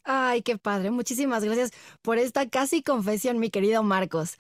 Ay, 0.05 0.43
qué 0.43 0.59
padre. 0.59 0.91
Muchísimas 0.91 1.45
gracias 1.45 1.71
por 2.03 2.19
esta 2.19 2.49
casi 2.49 2.83
confesión, 2.83 3.39
mi 3.39 3.51
querido 3.51 3.83
Marcos. 3.83 4.37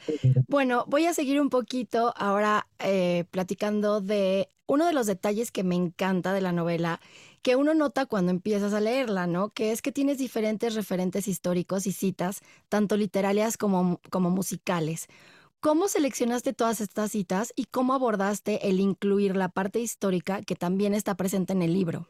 Bueno, 0.49 0.85
voy 0.89 1.07
a 1.07 1.15
seguir 1.15 1.41
un 1.41 1.51
poquito 1.51 2.13
ahora 2.17 2.67
eh, 2.81 3.25
platicando 3.31 4.01
de 4.01 4.49
uno 4.67 4.87
de 4.87 4.93
los 4.93 5.07
detalles 5.07 5.53
que 5.53 5.63
me 5.65 5.77
encanta 5.77 6.33
de 6.33 6.41
la 6.41 6.53
novela, 6.53 7.01
que 7.43 7.57
uno 7.57 7.75
nota 7.75 8.07
cuando 8.07 8.31
empiezas 8.33 8.73
a 8.75 8.81
leerla, 8.81 9.27
¿no? 9.27 9.51
Que 9.51 9.73
es 9.73 9.83
que 9.83 9.93
tienes 9.93 10.19
diferentes 10.19 10.75
referentes 10.75 11.29
históricos 11.29 11.87
y 11.87 11.93
citas, 11.93 12.41
tanto 12.69 12.97
literarias 12.97 13.57
como, 13.57 14.01
como 14.11 14.31
musicales. 14.31 15.07
¿Cómo 15.61 15.89
seleccionaste 15.89 16.53
todas 16.55 16.81
estas 16.81 17.13
citas 17.13 17.53
y 17.57 17.67
cómo 17.67 17.95
abordaste 17.95 18.69
el 18.69 18.81
incluir 18.81 19.37
la 19.37 19.49
parte 19.51 19.81
histórica 19.81 20.43
que 20.43 20.57
también 20.57 20.95
está 20.95 21.17
presente 21.17 21.53
en 21.55 21.63
el 21.63 21.73
libro? 21.75 22.09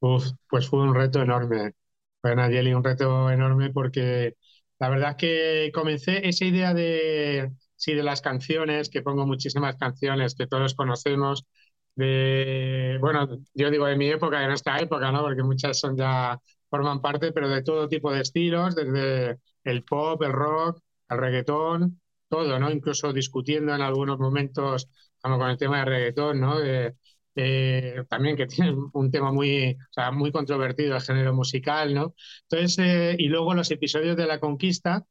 Uf, 0.00 0.24
pues 0.48 0.68
fue 0.68 0.80
un 0.82 0.94
reto 0.94 1.20
enorme 1.20 1.74
bueno, 2.22 2.42
Nayeli, 2.42 2.74
un 2.74 2.82
reto 2.84 3.30
enorme 3.30 3.70
porque 3.70 4.34
la 4.78 4.88
verdad 4.88 5.10
es 5.12 5.16
que 5.16 5.70
comencé 5.72 6.28
esa 6.28 6.44
idea 6.44 6.74
de, 6.74 7.52
sí, 7.76 7.94
de 7.94 8.02
las 8.02 8.20
canciones, 8.20 8.88
que 8.90 9.02
pongo 9.02 9.26
muchísimas 9.26 9.76
canciones 9.76 10.34
que 10.34 10.46
todos 10.46 10.74
conocemos, 10.74 11.46
de, 11.94 12.98
bueno, 13.00 13.28
yo 13.54 13.70
digo 13.70 13.86
de 13.86 13.96
mi 13.96 14.08
época, 14.10 14.40
de 14.40 14.48
nuestra 14.48 14.78
época, 14.80 15.10
¿no? 15.12 15.22
Porque 15.22 15.42
muchas 15.42 15.78
son 15.78 15.96
ya, 15.96 16.38
forman 16.68 17.00
parte, 17.00 17.32
pero 17.32 17.48
de 17.48 17.62
todo 17.62 17.88
tipo 17.88 18.12
de 18.12 18.20
estilos, 18.22 18.74
desde 18.74 19.38
el 19.64 19.84
pop, 19.84 20.20
el 20.22 20.32
rock, 20.32 20.80
el 21.08 21.18
reggaetón, 21.18 22.00
todo, 22.28 22.58
¿no? 22.58 22.70
Incluso 22.70 23.12
discutiendo 23.12 23.74
en 23.74 23.80
algunos 23.82 24.18
momentos, 24.18 24.88
como 25.22 25.38
con 25.38 25.48
el 25.50 25.56
tema 25.58 25.78
de 25.78 25.84
reggaetón, 25.86 26.40
¿no? 26.40 26.58
De, 26.58 26.96
eh, 27.36 28.04
también 28.08 28.36
que 28.36 28.46
tiene 28.46 28.74
un 28.92 29.10
tema 29.10 29.32
muy, 29.32 29.72
o 29.74 29.92
sea, 29.92 30.10
muy 30.12 30.32
controvertido, 30.32 30.96
el 30.96 31.02
género 31.02 31.34
musical, 31.34 31.94
¿no? 31.94 32.14
Entonces, 32.50 32.78
eh, 32.78 33.16
y 33.18 33.28
luego 33.28 33.54
los 33.54 33.70
episodios 33.70 34.16
de 34.16 34.26
la 34.26 34.40
conquista, 34.40 35.04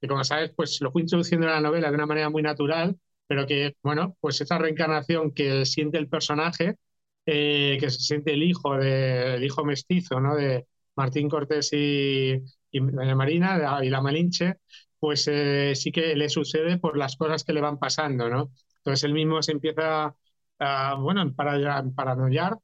que 0.00 0.08
como 0.08 0.24
sabes, 0.24 0.52
pues 0.56 0.80
lo 0.80 0.92
fui 0.92 1.02
introduciendo 1.02 1.46
en 1.46 1.52
la 1.54 1.60
novela 1.60 1.88
de 1.90 1.94
una 1.96 2.06
manera 2.06 2.30
muy 2.30 2.42
natural, 2.42 2.98
pero 3.26 3.46
que, 3.46 3.76
bueno, 3.82 4.16
pues 4.20 4.40
esa 4.40 4.58
reencarnación 4.58 5.32
que 5.32 5.64
siente 5.66 5.98
el 5.98 6.08
personaje, 6.08 6.76
eh, 7.26 7.78
que 7.80 7.90
se 7.90 8.00
siente 8.00 8.32
el 8.34 8.42
hijo, 8.42 8.76
de, 8.76 9.36
el 9.36 9.44
hijo 9.44 9.64
mestizo, 9.64 10.20
¿no? 10.20 10.36
De 10.36 10.66
Martín 10.96 11.28
Cortés 11.28 11.70
y, 11.72 12.34
y 12.70 12.80
Marina 12.80 13.80
y 13.82 13.88
la 13.90 14.00
Malinche, 14.02 14.56
pues 14.98 15.24
sí 15.74 15.92
que 15.92 16.14
le 16.16 16.28
sucede 16.28 16.78
por 16.78 16.96
las 16.96 17.16
cosas 17.16 17.44
que 17.44 17.52
le 17.52 17.60
van 17.60 17.78
pasando, 17.78 18.28
¿no? 18.28 18.50
Entonces 18.78 19.04
él 19.04 19.14
mismo 19.14 19.42
se 19.42 19.52
empieza 19.52 20.14
uh, 20.64 21.00
bueno, 21.00 21.34
para, 21.34 21.84
paranoiar. 21.94 22.58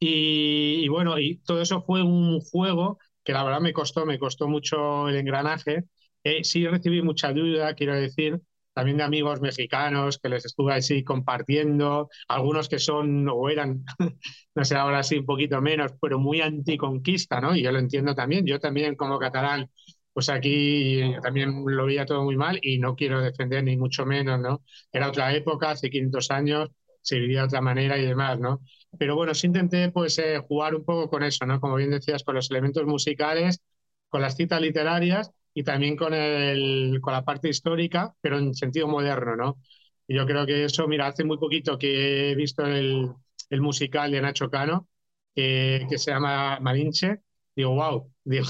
Y, 0.00 0.84
y, 0.84 0.88
bueno, 0.88 1.18
y 1.18 1.38
todo 1.38 1.62
eso 1.62 1.82
fue 1.82 2.02
un 2.02 2.40
juego 2.40 2.98
que 3.24 3.32
la 3.32 3.44
verdad 3.44 3.60
me 3.60 3.72
costó, 3.72 4.06
me 4.06 4.18
costó 4.18 4.48
mucho 4.48 5.08
el 5.08 5.16
engranaje. 5.16 5.84
Eh, 6.24 6.44
sí 6.44 6.66
recibí 6.66 7.02
mucha 7.02 7.28
ayuda, 7.28 7.74
quiero 7.74 7.94
decir, 7.94 8.40
también 8.74 8.98
de 8.98 9.04
amigos 9.04 9.40
mexicanos 9.40 10.18
que 10.18 10.28
les 10.28 10.44
estuve 10.46 10.74
así 10.74 11.04
compartiendo, 11.04 12.08
algunos 12.28 12.68
que 12.68 12.78
son 12.78 13.28
o 13.28 13.48
eran, 13.50 13.84
no 14.54 14.64
sé, 14.64 14.76
ahora 14.76 15.02
sí 15.02 15.18
un 15.18 15.26
poquito 15.26 15.60
menos, 15.62 15.92
pero 16.00 16.18
muy 16.18 16.40
anticonquista, 16.40 17.40
¿no? 17.40 17.54
Y 17.56 17.62
yo 17.62 17.72
lo 17.72 17.78
entiendo 17.78 18.14
también, 18.14 18.46
yo 18.46 18.60
también 18.60 18.96
como 18.96 19.18
catalán, 19.18 19.70
pues 20.12 20.28
aquí 20.28 21.00
también 21.22 21.62
lo 21.66 21.86
veía 21.86 22.04
todo 22.06 22.22
muy 22.24 22.36
mal 22.36 22.58
y 22.62 22.78
no 22.78 22.96
quiero 22.96 23.20
defender 23.20 23.62
ni 23.64 23.76
mucho 23.76 24.04
menos, 24.06 24.40
¿no? 24.40 24.62
Era 24.92 25.08
otra 25.08 25.34
época, 25.34 25.70
hace 25.70 25.90
500 25.90 26.30
años, 26.30 26.68
se 27.02 27.18
vivía 27.18 27.40
de 27.40 27.46
otra 27.46 27.60
manera 27.60 27.98
y 27.98 28.06
demás, 28.06 28.38
¿no? 28.40 28.60
Pero 28.98 29.14
bueno, 29.16 29.34
sí 29.34 29.46
intenté 29.46 29.90
pues 29.90 30.18
eh, 30.18 30.38
jugar 30.46 30.74
un 30.74 30.84
poco 30.84 31.08
con 31.10 31.22
eso, 31.22 31.46
¿no? 31.46 31.60
Como 31.60 31.76
bien 31.76 31.90
decías, 31.90 32.24
con 32.24 32.34
los 32.34 32.50
elementos 32.50 32.84
musicales, 32.86 33.62
con 34.08 34.20
las 34.22 34.36
citas 34.36 34.60
literarias 34.60 35.30
y 35.54 35.62
también 35.64 35.96
con, 35.96 36.14
el, 36.14 36.98
con 37.00 37.12
la 37.12 37.24
parte 37.24 37.48
histórica, 37.48 38.14
pero 38.20 38.38
en 38.38 38.54
sentido 38.54 38.88
moderno, 38.88 39.36
¿no? 39.36 39.58
Y 40.06 40.16
yo 40.16 40.26
creo 40.26 40.46
que 40.46 40.64
eso, 40.64 40.88
mira, 40.88 41.06
hace 41.06 41.24
muy 41.24 41.38
poquito 41.38 41.78
que 41.78 42.32
he 42.32 42.34
visto 42.34 42.64
el, 42.66 43.10
el 43.50 43.60
musical 43.60 44.10
de 44.10 44.20
Nacho 44.20 44.50
Cano, 44.50 44.88
que, 45.34 45.86
que 45.88 45.98
se 45.98 46.10
llama 46.10 46.58
Malinche, 46.60 47.20
digo, 47.54 47.74
wow, 47.74 48.12
digo, 48.24 48.46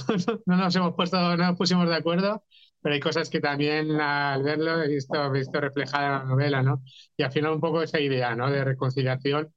no 0.47 0.57
nos 0.57 0.75
hemos 0.77 0.95
puesto, 0.95 1.19
no 1.19 1.37
nos 1.37 1.57
pusimos 1.57 1.89
de 1.89 1.95
acuerdo 1.97 2.45
pero 2.83 2.95
hay 2.95 3.01
cosas 3.01 3.31
que 3.31 3.41
también 3.41 3.93
al 4.01 4.43
verlo 4.43 4.83
he 4.83 4.89
visto, 4.89 5.31
visto 5.31 5.61
reflejada 5.61 6.07
en 6.07 6.13
la 6.21 6.25
novela, 6.25 6.63
¿no? 6.63 6.83
Y 7.17 7.23
al 7.23 7.33
final 7.33 7.53
un 7.53 7.61
poco 7.61 7.83
esa 7.83 8.01
idea, 8.01 8.35
¿no? 8.35 8.51
De 8.51 8.65
reconciliación, 8.65 9.53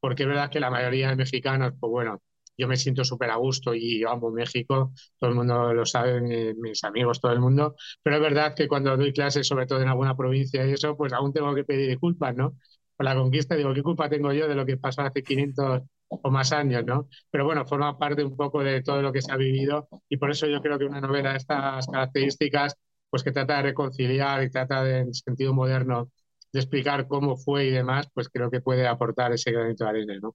porque 0.00 0.22
es 0.24 0.28
verdad 0.28 0.50
que 0.50 0.60
la 0.60 0.70
mayoría 0.70 1.10
de 1.10 1.16
mexicanos, 1.16 1.74
pues 1.80 1.90
bueno, 1.90 2.22
yo 2.58 2.68
me 2.68 2.76
siento 2.76 3.04
súper 3.04 3.30
a 3.30 3.36
gusto 3.36 3.74
y 3.74 4.00
yo 4.00 4.10
amo 4.10 4.30
México, 4.30 4.92
todo 5.18 5.30
el 5.30 5.36
mundo 5.36 5.74
lo 5.74 5.84
sabe, 5.86 6.54
mis 6.56 6.84
amigos, 6.84 7.20
todo 7.20 7.32
el 7.32 7.40
mundo, 7.40 7.76
pero 8.02 8.16
es 8.16 8.22
verdad 8.22 8.54
que 8.54 8.68
cuando 8.68 8.96
doy 8.96 9.12
clases, 9.12 9.46
sobre 9.46 9.66
todo 9.66 9.82
en 9.82 9.88
alguna 9.88 10.16
provincia 10.16 10.66
y 10.66 10.72
eso, 10.72 10.96
pues 10.96 11.12
aún 11.12 11.32
tengo 11.32 11.54
que 11.54 11.64
pedir 11.64 11.88
disculpas, 11.88 12.34
¿no? 12.36 12.56
Por 12.96 13.04
la 13.04 13.14
conquista, 13.14 13.56
digo, 13.56 13.74
¿qué 13.74 13.82
culpa 13.82 14.08
tengo 14.08 14.32
yo 14.32 14.48
de 14.48 14.54
lo 14.54 14.64
que 14.64 14.76
pasó 14.78 15.02
hace 15.02 15.22
500 15.22 15.82
o 16.08 16.30
más 16.30 16.52
años, 16.52 16.84
¿no? 16.84 17.08
Pero 17.30 17.44
bueno, 17.44 17.66
forma 17.66 17.98
parte 17.98 18.24
un 18.24 18.36
poco 18.36 18.62
de 18.62 18.82
todo 18.82 19.02
lo 19.02 19.12
que 19.12 19.22
se 19.22 19.32
ha 19.32 19.36
vivido 19.36 19.88
y 20.08 20.16
por 20.16 20.30
eso 20.30 20.46
yo 20.46 20.60
creo 20.60 20.78
que 20.78 20.84
una 20.84 21.00
novela 21.00 21.32
de 21.32 21.38
estas 21.38 21.86
características, 21.86 22.76
pues 23.10 23.22
que 23.22 23.32
trata 23.32 23.56
de 23.56 23.62
reconciliar 23.62 24.42
y 24.42 24.50
trata 24.50 24.82
de, 24.82 24.98
en 24.98 25.14
sentido 25.14 25.52
moderno 25.52 26.10
de 26.52 26.60
explicar 26.60 27.06
cómo 27.06 27.36
fue 27.36 27.66
y 27.66 27.70
demás, 27.70 28.08
pues 28.14 28.28
creo 28.28 28.50
que 28.50 28.60
puede 28.60 28.86
aportar 28.86 29.32
ese 29.32 29.52
granito 29.52 29.84
de 29.84 29.90
arena, 29.90 30.14
¿no? 30.20 30.34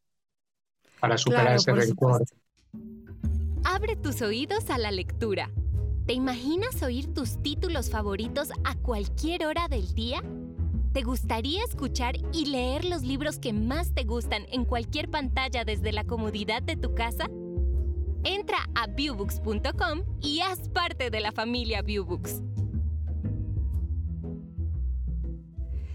Para 0.99 1.17
superar 1.17 1.55
ese 1.55 1.73
rencor. 1.73 2.23
Abre 3.63 3.95
tus 3.95 4.21
oídos 4.21 4.69
a 4.69 4.77
la 4.77 4.91
lectura. 4.91 5.49
¿Te 6.05 6.13
imaginas 6.13 6.81
oír 6.83 7.13
tus 7.13 7.41
títulos 7.41 7.89
favoritos 7.89 8.49
a 8.63 8.75
cualquier 8.75 9.45
hora 9.45 9.67
del 9.67 9.93
día? 9.93 10.21
¿Te 10.93 11.03
gustaría 11.03 11.63
escuchar 11.63 12.15
y 12.33 12.47
leer 12.47 12.83
los 12.83 13.01
libros 13.01 13.39
que 13.39 13.53
más 13.53 13.93
te 13.93 14.03
gustan 14.03 14.45
en 14.51 14.65
cualquier 14.65 15.09
pantalla 15.09 15.63
desde 15.63 15.93
la 15.93 16.03
comodidad 16.03 16.61
de 16.61 16.75
tu 16.75 16.93
casa? 16.93 17.29
Entra 18.25 18.57
a 18.75 18.87
viewbooks.com 18.87 20.01
y 20.21 20.41
haz 20.41 20.67
parte 20.67 21.09
de 21.09 21.21
la 21.21 21.31
familia 21.31 21.81
Viewbooks. 21.81 22.41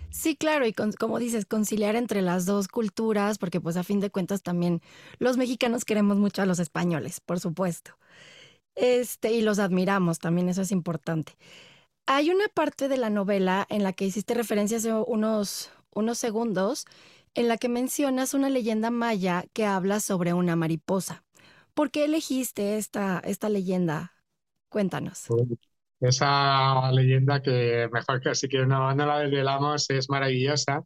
Sí, 0.09 0.35
claro, 0.35 0.67
y 0.67 0.73
como 0.73 1.19
dices, 1.19 1.45
conciliar 1.45 1.95
entre 1.95 2.23
las 2.23 2.47
dos 2.47 2.67
culturas, 2.67 3.37
porque 3.37 3.61
pues 3.61 3.77
a 3.77 3.85
fin 3.85 4.01
de 4.01 4.09
cuentas 4.09 4.43
también 4.43 4.81
los 5.19 5.37
mexicanos 5.37 5.85
queremos 5.85 6.17
mucho 6.17 6.41
a 6.41 6.47
los 6.47 6.59
españoles, 6.59 7.21
por 7.21 7.39
supuesto. 7.39 7.99
Este, 8.75 9.33
y 9.33 9.43
los 9.43 9.59
admiramos, 9.59 10.21
también 10.21 10.49
eso 10.49 10.63
es 10.63 10.73
importante. 10.73 11.35
Hay 12.07 12.31
una 12.31 12.47
parte 12.49 12.89
de 12.89 12.97
la 12.99 13.11
novela 13.11 13.67
en 13.69 13.83
la 13.83 13.93
que 13.93 14.05
hiciste 14.05 14.35
referencia 14.35 14.77
hace 14.79 14.93
unos, 14.93 15.71
unos 15.93 16.19
segundos, 16.19 16.87
en 17.35 17.49
la 17.49 17.57
que 17.57 17.69
mencionas 17.69 18.33
una 18.33 18.49
leyenda 18.49 18.91
maya 18.91 19.45
que 19.53 19.67
habla 19.67 19.99
sobre 20.01 20.33
una 20.33 20.55
mariposa. 20.55 21.25
¿Por 21.75 21.91
qué 21.91 22.05
elegiste 22.05 22.79
esta, 22.79 23.21
esta 23.25 23.49
leyenda? 23.49 24.13
Cuéntanos. 24.69 25.27
Esa 26.01 26.93
leyenda 26.93 27.43
que 27.43 27.89
mejor 27.93 28.21
que 28.21 28.35
si 28.35 28.49
que 28.49 28.65
no, 28.67 28.95
no 28.95 29.07
la 29.07 29.19
desvelamos 29.19 29.91
es 29.91 30.09
maravillosa 30.09 30.85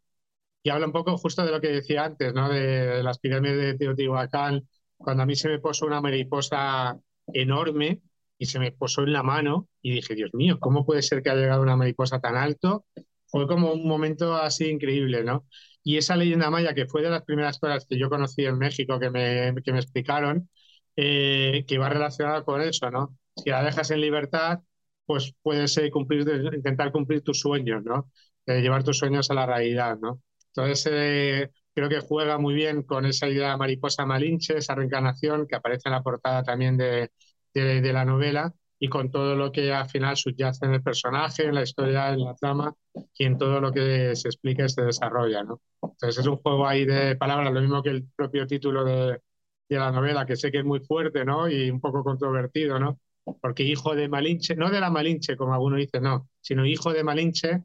y 0.63 0.71
habla 0.71 0.87
un 0.87 0.93
poco 0.93 1.17
justo 1.19 1.45
de 1.45 1.53
lo 1.53 1.61
que 1.61 1.69
decía 1.69 2.05
antes, 2.05 2.33
¿no? 2.35 2.49
De 2.49 3.03
las 3.03 3.19
pirámides 3.19 3.59
de 3.59 3.75
Teotihuacán, 3.79 4.69
cuando 4.97 5.23
a 5.23 5.27
mí 5.27 5.37
se 5.37 5.49
me 5.49 5.59
posó 5.59 5.87
una 5.87 6.01
mariposa 6.01 6.99
enorme 7.33 8.01
y 8.41 8.47
se 8.47 8.59
me 8.59 8.73
posó 8.73 9.03
en 9.03 9.13
la 9.13 9.23
mano 9.23 9.69
y 9.83 9.93
dije, 9.93 10.15
Dios 10.15 10.31
mío, 10.33 10.59
¿cómo 10.61 10.87
puede 10.87 11.03
ser 11.03 11.23
que 11.23 11.29
haya 11.31 11.43
llegado 11.43 11.63
una 11.63 11.77
mariposa 11.77 12.21
tan 12.21 12.37
alto? 12.37 12.87
Fue 13.27 13.47
como 13.47 13.71
un 13.73 13.87
momento 13.87 14.35
así 14.35 14.67
increíble, 14.71 15.23
¿no? 15.25 15.47
Y 15.83 15.99
esa 15.99 16.17
leyenda 16.17 16.51
maya, 16.51 16.75
que 16.75 16.87
fue 16.87 17.03
de 17.03 17.11
las 17.11 17.23
primeras 17.23 17.59
cosas 17.59 17.87
que 17.87 17.99
yo 17.99 18.09
conocí 18.09 18.47
en 18.47 18.57
México, 18.57 18.99
que 18.99 19.11
me, 19.11 19.55
que 19.63 19.73
me 19.73 19.79
explicaron, 19.79 20.49
eh, 20.97 21.65
que 21.69 21.77
va 21.79 21.91
relacionada 21.91 22.43
con 22.43 22.63
eso, 22.63 22.91
¿no? 22.91 23.19
Si 23.37 23.51
la 23.51 23.63
dejas 23.63 23.91
en 23.91 24.01
libertad, 24.01 24.61
pues 25.05 25.35
puedes 25.43 25.77
eh, 25.77 25.91
cumplir, 25.91 26.27
intentar 26.55 26.93
cumplir 26.93 27.23
tus 27.23 27.41
sueños, 27.41 27.85
¿no? 27.85 28.11
Eh, 28.47 28.63
llevar 28.63 28.85
tus 28.85 28.97
sueños 28.99 29.31
a 29.31 29.35
la 29.35 29.45
realidad, 29.47 29.99
¿no? 30.01 30.23
Entonces, 30.55 31.51
creo 31.75 31.89
que 31.91 32.01
juega 32.01 32.39
muy 32.39 32.55
bien 32.55 32.83
con 32.85 33.05
esa 33.05 33.29
idea 33.29 33.51
de 33.51 33.57
mariposa 33.59 34.07
malinche, 34.07 34.57
esa 34.57 34.75
reencarnación 34.75 35.47
que 35.47 35.57
aparece 35.57 35.83
en 35.91 35.93
la 35.93 36.03
portada 36.03 36.43
también 36.43 36.77
de, 36.79 37.11
de, 37.55 37.93
la 37.93 38.05
novela 38.05 38.53
y 38.79 38.89
con 38.89 39.11
todo 39.11 39.37
lo 39.37 39.53
que 39.53 39.73
al 39.73 39.89
final 39.89 40.17
subyace 40.17 40.65
en 40.65 40.75
el 40.75 40.83
personaje, 40.83 41.45
en 41.45 41.55
la 41.55 41.63
historia, 41.63 42.13
en 42.13 42.25
la 42.25 42.35
trama 42.35 42.75
y 43.15 43.25
en 43.25 43.37
todo 43.39 43.61
lo 43.61 43.73
que 43.73 44.17
se 44.17 44.29
explica 44.29 44.65
y 44.65 44.69
se 44.69 44.83
desarrolla. 44.83 45.43
¿no? 45.43 45.61
Entonces 45.83 46.19
es 46.19 46.27
un 46.27 46.37
juego 46.37 46.67
ahí 46.67 46.85
de 46.85 47.17
palabras, 47.17 47.53
lo 47.53 47.61
mismo 47.61 47.83
que 47.83 47.91
el 47.91 48.09
propio 48.17 48.47
título 48.47 48.85
de, 48.85 49.21
de 49.69 49.77
la 49.77 49.91
novela, 49.91 50.25
que 50.25 50.37
sé 50.37 50.51
que 50.51 50.59
es 50.59 50.65
muy 50.65 50.81
fuerte 50.81 51.25
¿no? 51.25 51.49
y 51.49 51.71
un 51.71 51.81
poco 51.81 52.03
controvertido, 52.03 52.79
¿no? 52.79 52.99
porque 53.41 53.63
hijo 53.63 53.95
de 53.95 54.09
Malinche, 54.09 54.57
no 54.57 54.71
de 54.71 54.81
la 54.81 54.91
Malinche 54.91 55.37
como 55.37 55.55
algunos 55.55 55.79
dicen, 55.79 56.03
no, 56.05 56.29
sino 56.41 56.65
hijo 56.67 56.93
de 56.93 57.05
Malinche, 57.05 57.63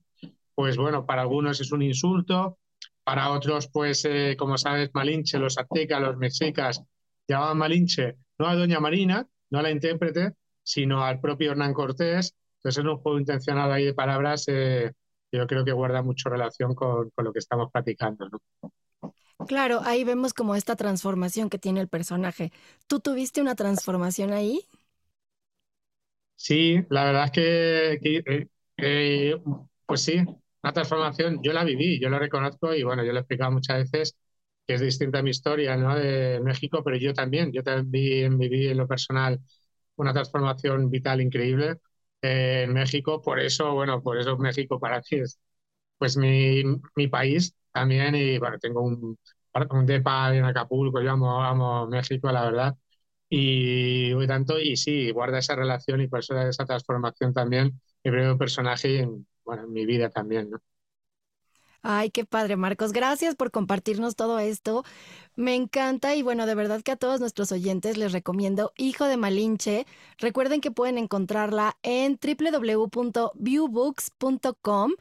pues 0.53 0.77
bueno, 0.77 1.05
para 1.05 1.21
algunos 1.21 1.59
es 1.61 1.71
un 1.71 1.81
insulto, 1.81 2.59
para 3.03 3.31
otros, 3.31 3.69
pues 3.71 4.05
eh, 4.05 4.35
como 4.37 4.57
sabes, 4.57 4.89
Malinche, 4.93 5.39
los 5.39 5.57
aztecas, 5.57 6.01
los 6.01 6.17
mexicas, 6.17 6.83
llamaban 7.27 7.57
Malinche 7.57 8.17
no 8.37 8.47
a 8.47 8.55
Doña 8.55 8.79
Marina, 8.79 9.27
no 9.49 9.59
a 9.59 9.63
la 9.63 9.71
intérprete, 9.71 10.33
sino 10.63 11.03
al 11.03 11.19
propio 11.21 11.51
Hernán 11.51 11.73
Cortés. 11.73 12.35
Entonces 12.57 12.83
es 12.83 12.89
un 12.91 12.97
juego 12.97 13.19
intencionado 13.19 13.71
ahí 13.73 13.85
de 13.85 13.93
palabras 13.93 14.45
eh, 14.47 14.91
yo 15.31 15.45
creo 15.47 15.65
que 15.65 15.71
guarda 15.73 16.01
mucho 16.01 16.29
relación 16.29 16.73
con, 16.75 17.09
con 17.11 17.25
lo 17.25 17.33
que 17.33 17.39
estamos 17.39 17.69
platicando. 17.71 18.29
Claro, 19.47 19.81
ahí 19.83 20.03
vemos 20.03 20.33
como 20.33 20.55
esta 20.55 20.75
transformación 20.75 21.49
que 21.49 21.59
tiene 21.59 21.79
el 21.81 21.87
personaje. 21.87 22.51
¿Tú 22.87 22.99
tuviste 22.99 23.41
una 23.41 23.55
transformación 23.55 24.33
ahí? 24.33 24.65
Sí, 26.35 26.85
la 26.89 27.05
verdad 27.05 27.25
es 27.25 27.31
que, 27.31 27.93
eh, 28.25 28.47
eh, 28.77 29.35
pues 29.85 30.01
sí, 30.03 30.17
una 30.63 30.73
transformación, 30.73 31.39
yo 31.41 31.53
la 31.53 31.63
viví, 31.63 31.99
yo 31.99 32.09
la 32.09 32.19
reconozco 32.19 32.73
y 32.73 32.83
bueno, 32.83 33.03
yo 33.03 33.11
lo 33.13 33.19
he 33.19 33.21
explicado 33.21 33.51
muchas 33.51 33.77
veces 33.91 34.15
que 34.67 34.75
es 34.75 34.81
distinta 34.81 35.19
a 35.19 35.23
mi 35.23 35.31
historia 35.31 35.75
¿no? 35.77 35.95
de 35.95 36.39
México, 36.41 36.81
pero 36.83 36.97
yo 36.97 37.13
también, 37.13 37.51
yo 37.51 37.63
también 37.63 38.37
viví 38.37 38.67
en 38.67 38.77
lo 38.77 38.87
personal 38.87 39.39
una 39.97 40.13
transformación 40.13 40.89
vital 40.89 41.21
increíble 41.21 41.77
eh, 42.21 42.63
en 42.65 42.73
México, 42.73 43.21
por 43.21 43.39
eso, 43.39 43.73
bueno, 43.73 44.01
por 44.03 44.17
eso 44.19 44.37
México 44.37 44.79
para 44.79 44.97
mí 44.99 45.03
es 45.19 45.39
pues 45.97 46.17
mi, 46.17 46.63
mi 46.95 47.07
país 47.07 47.55
también 47.71 48.15
y 48.15 48.37
bueno, 48.39 48.59
tengo 48.59 48.81
un, 48.81 49.17
un 49.71 49.85
depa 49.85 50.35
en 50.35 50.45
Acapulco, 50.45 51.01
yo 51.01 51.11
amo, 51.11 51.43
amo 51.43 51.87
México, 51.87 52.31
la 52.31 52.43
verdad, 52.45 52.75
y, 53.29 54.13
y 54.21 54.27
tanto, 54.27 54.59
y 54.59 54.75
sí, 54.77 55.11
guarda 55.11 55.39
esa 55.39 55.55
relación 55.55 56.01
y 56.01 56.07
por 56.07 56.19
eso 56.19 56.37
esa 56.39 56.65
transformación 56.65 57.33
también, 57.33 57.79
mi 58.03 58.11
primer 58.11 58.37
personaje 58.37 58.99
en, 59.01 59.27
bueno, 59.45 59.63
en 59.63 59.73
mi 59.73 59.85
vida 59.85 60.09
también, 60.09 60.49
¿no? 60.51 60.59
Ay, 61.87 62.09
qué 62.09 62.25
padre, 62.25 62.55
Marcos. 62.55 62.93
Gracias 62.93 63.35
por 63.35 63.51
compartirnos 63.51 64.15
todo 64.15 64.39
esto. 64.39 64.83
Me 65.35 65.53
encanta 65.53 66.15
y 66.15 66.23
bueno, 66.23 66.47
de 66.47 66.55
verdad 66.55 66.81
que 66.81 66.91
a 66.91 66.95
todos 66.95 67.19
nuestros 67.19 67.51
oyentes 67.51 67.95
les 67.97 68.11
recomiendo 68.11 68.73
Hijo 68.75 69.05
de 69.05 69.17
Malinche. 69.17 69.85
Recuerden 70.17 70.61
que 70.61 70.71
pueden 70.71 70.97
encontrarla 70.97 71.77
en 71.83 72.17
www.viewbooks.com. 72.19 74.91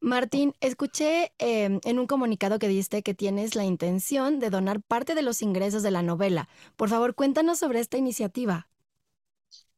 Martín, 0.00 0.54
escuché 0.60 1.32
em, 1.38 1.80
en 1.84 1.98
un 1.98 2.06
comunicado 2.06 2.58
que 2.58 2.68
diste 2.68 3.02
que 3.02 3.14
tienes 3.14 3.54
la 3.56 3.64
intención 3.64 4.38
de 4.38 4.50
donar 4.50 4.82
parte 4.82 5.14
de 5.14 5.22
los 5.22 5.40
ingresos 5.42 5.82
de 5.82 5.90
la 5.92 6.02
novela. 6.02 6.48
Por 6.76 6.90
favor, 6.90 7.14
cuéntanos 7.14 7.58
sobre 7.58 7.80
esta 7.80 7.96
iniciativa. 7.98 8.68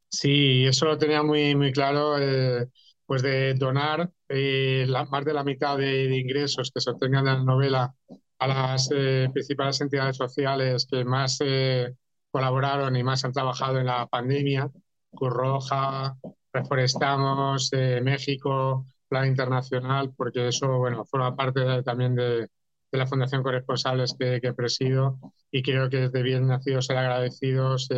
Sí, 0.08 0.66
eso 0.66 0.86
lo 0.86 0.98
tenía 0.98 1.22
muy, 1.22 1.54
muy 1.54 1.72
claro. 1.72 2.18
Eh, 2.18 2.68
pues 3.11 3.23
de 3.23 3.55
donar 3.55 4.09
eh, 4.29 4.87
más 5.11 5.25
de 5.25 5.35
la 5.35 5.42
mitad 5.42 5.77
de, 5.77 6.16
ingresos 6.16 6.70
que 6.70 6.81
se 6.81 6.90
obtengan 6.90 7.25
de 7.25 7.33
la 7.33 7.42
novela 7.42 7.92
a 8.38 8.46
las 8.46 8.88
eh, 8.94 9.29
principales 9.33 9.81
entidades 9.81 10.16
sociales 10.16 10.87
que 10.88 11.05
más 11.05 11.38
eh, 11.40 11.92
colaboraron 12.31 12.94
y 12.94 13.03
más 13.03 13.25
han 13.25 13.33
trabajado 13.33 13.81
en 13.81 13.87
la 13.87 14.07
pandemia, 14.07 14.70
Cruz 15.11 15.33
Roja, 15.33 16.16
Reforestamos, 16.53 17.73
México, 18.01 18.87
Plan 19.09 19.27
Internacional, 19.27 20.12
porque 20.16 20.46
eso 20.46 20.79
bueno, 20.79 21.05
forma 21.05 21.35
parte 21.35 21.83
también 21.83 22.14
de, 22.14 22.49
la 22.92 23.09
Fundación 23.09 23.42
Corresponsables 23.42 24.14
que, 24.16 24.40
que, 24.40 24.55
presido 24.55 25.18
y 25.51 25.62
creo 25.62 25.90
que 25.90 26.03
desde 26.03 26.23
bien 26.23 26.46
nacidos 26.46 26.87
ser 26.87 26.96
agradecidos 26.99 27.88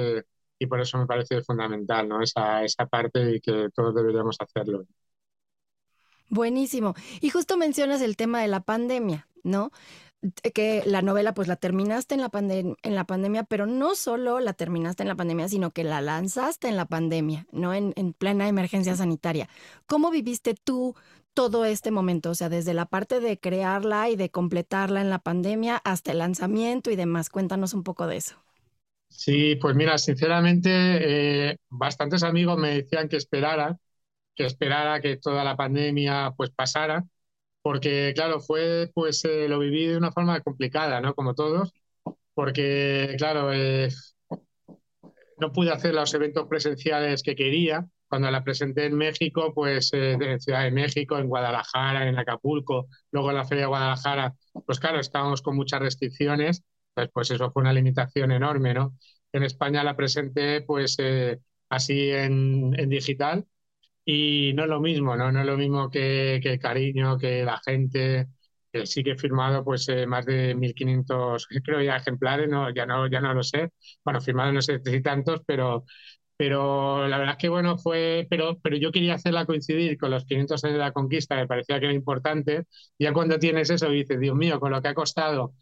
y 0.59 0.67
por 0.67 0.81
eso 0.81 0.97
me 0.97 1.07
parece 1.07 1.43
fundamental 1.43 2.09
¿no? 2.09 2.23
esa, 2.23 2.65
esa 2.65 2.87
parte 2.87 3.35
y 3.35 3.41
que 3.41 3.69
todos 3.75 3.95
deberíamos 3.95 4.37
hacerlo. 4.41 4.87
Buenísimo. 6.33 6.95
Y 7.21 7.29
justo 7.29 7.59
mencionas 7.59 8.01
el 8.01 8.17
tema 8.17 8.41
de 8.41 8.49
la 8.49 8.61
pandemia, 8.61 9.29
¿no? 9.45 9.71
que 10.55 10.83
la 10.87 11.03
novela 11.03 11.35
pues 11.35 11.47
la 11.47 11.57
terminaste 11.57 12.15
en 12.15 12.23
la, 12.23 12.31
en 12.33 12.95
la 12.95 13.05
pandemia, 13.05 13.43
pero 13.43 13.67
no 13.67 13.95
solo 13.95 14.41
la 14.41 14.55
terminaste 14.55 15.03
en 15.03 15.09
la 15.09 15.17
pandemia, 15.17 15.49
sino 15.49 15.73
que 15.73 15.85
la 15.85 16.01
lanzaste 16.01 16.69
en 16.69 16.77
la 16.77 16.87
pandemia, 16.87 17.47
¿no? 17.51 17.75
En, 17.75 17.93
en, 17.97 18.13
plena 18.15 18.49
emergencia 18.49 18.97
sanitaria. 18.97 19.49
¿Cómo 19.87 20.11
viviste 20.11 20.55
tú 20.55 20.95
todo 21.35 21.67
este 21.67 21.91
momento? 21.91 22.31
O 22.31 22.35
sea, 22.35 22.49
desde 22.49 22.73
la 22.73 22.87
parte 22.87 23.21
de 23.21 23.39
crearla 23.39 24.09
y 24.09 24.17
de 24.17 24.31
completarla 24.31 25.03
en 25.03 25.11
la 25.11 25.19
pandemia 25.19 25.77
hasta 25.85 26.13
el 26.13 26.19
lanzamiento 26.19 26.91
y 26.91 26.97
demás. 26.97 27.29
Cuéntanos 27.29 27.75
un 27.75 27.83
poco 27.83 28.07
de 28.07 28.17
eso. 28.17 28.37
Sí, 29.09 29.57
pues 29.57 29.77
mira, 29.77 29.99
sinceramente, 29.99 30.71
eh, 31.51 31.59
bastantes 31.69 32.23
amigos 32.23 32.59
me 32.59 32.77
decían 32.77 33.09
que 33.09 33.17
esperara, 33.17 33.77
que 34.35 34.47
esperara 34.47 35.01
que 35.01 35.17
toda 35.17 35.45
la 35.45 35.57
pandemia 35.57 36.33
pues 36.37 36.51
pasara, 36.51 37.05
porque 37.63 38.13
claro, 38.15 38.41
fue 38.41 38.91
pues 38.95 39.25
eh, 39.25 39.49
lo 39.49 39.59
viví 39.59 39.87
de 39.87 39.97
una 39.97 40.13
forma 40.13 40.41
complicada, 40.41 41.01
¿no? 41.01 41.15
Como 41.15 41.35
todos, 41.35 41.73
porque 42.35 43.15
claro, 43.19 43.53
eh, 43.53 43.89
no 45.39 45.53
pude 45.53 45.73
hacer 45.73 45.95
los 45.95 46.13
eventos 46.15 46.47
presenciales 46.49 47.23
que 47.23 47.35
quería. 47.35 47.87
Cuando 48.09 48.31
la 48.31 48.45
presenté 48.45 48.87
en 48.87 48.95
México, 48.97 49.53
pues 49.55 49.91
eh, 49.95 50.13
en 50.13 50.41
Ciudad 50.41 50.65
de 50.65 50.71
México, 50.71 51.19
en 51.19 51.29
Guadalajara, 51.29 52.09
en 52.09 52.19
Acapulco, 52.19 52.89
luego 53.11 53.31
en 53.31 53.37
la 53.37 53.45
Feria 53.47 53.63
de 53.65 53.69
Guadalajara, 53.69 54.35
pues 54.67 54.79
claro, 54.81 55.01
estábamos 55.01 55.41
con 55.43 55.57
muchas 55.57 55.81
restricciones, 55.81 56.63
pues, 56.95 57.09
pues 57.13 57.31
eso 57.31 57.51
fue 57.51 57.63
una 57.63 57.73
limitación 57.73 58.33
enorme, 58.33 58.75
¿no? 58.75 58.95
En 59.33 59.45
España 59.45 59.83
la 59.83 59.97
presenté 59.97 60.61
pues 60.63 60.97
así 61.71 62.11
en, 62.11 62.79
en 62.79 62.89
digital 62.91 63.47
y 64.05 64.53
no 64.55 64.65
es 64.65 64.69
lo 64.69 64.81
mismo, 64.81 65.17
¿no? 65.17 65.31
No 65.33 65.41
es 65.41 65.47
lo 65.47 65.57
mismo 65.57 65.91
que, 65.91 66.41
que 66.43 66.59
cariño, 66.59 67.19
que 67.19 67.45
la 67.45 67.59
gente, 67.65 68.27
que 68.73 68.87
sí 68.87 69.05
que 69.05 69.13
he 69.13 69.17
firmado 69.19 69.65
pues 69.65 69.89
eh, 69.89 70.07
más 70.07 70.27
de 70.27 70.55
1.500, 70.55 71.47
creo 71.65 71.81
ya 71.83 71.97
ejemplares, 71.97 72.49
no, 72.49 72.71
ya, 72.75 72.87
no, 72.87 73.07
ya 73.09 73.21
no 73.21 73.35
lo 73.35 73.43
sé. 73.43 73.71
Bueno, 74.05 74.21
firmado 74.21 74.53
no 74.53 74.63
sé 74.63 74.81
si 74.85 75.03
tantos, 75.03 75.43
pero, 75.47 75.85
pero 76.37 77.07
la 77.09 77.19
verdad 77.19 77.35
es 77.37 77.39
que 77.41 77.49
bueno, 77.49 77.79
fue, 77.79 78.27
pero, 78.31 78.59
pero 78.63 78.77
yo 78.77 78.91
quería 78.93 79.15
hacerla 79.15 79.47
coincidir 79.47 79.99
con 79.99 80.11
los 80.11 80.25
500 80.25 80.65
años 80.65 80.75
de 80.77 80.81
la 80.85 80.93
conquista, 80.93 81.37
me 81.37 81.47
parecía 81.47 81.79
que 81.81 81.87
era 81.87 81.95
importante. 81.95 82.65
Ya 82.99 83.13
cuando 83.13 83.39
tienes 83.39 83.71
eso 83.71 83.89
dices, 83.91 84.19
Dios 84.21 84.37
mío, 84.37 84.59
con 84.61 84.73
lo 84.73 84.83
que 84.83 84.89
ha 84.89 84.95
costado 84.95 85.55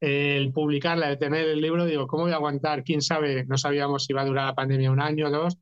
el 0.00 0.52
publicarla, 0.52 1.10
el 1.10 1.18
tener 1.18 1.48
el 1.48 1.60
libro, 1.60 1.84
digo, 1.84 2.06
¿cómo 2.06 2.24
voy 2.24 2.32
a 2.32 2.36
aguantar? 2.36 2.84
¿Quién 2.84 3.02
sabe? 3.02 3.44
No 3.46 3.58
sabíamos 3.58 4.04
si 4.04 4.12
iba 4.12 4.22
a 4.22 4.26
durar 4.26 4.46
la 4.46 4.54
pandemia 4.54 4.90
un 4.92 5.00
año 5.00 5.26
o 5.28 5.30
dos. 5.30 5.56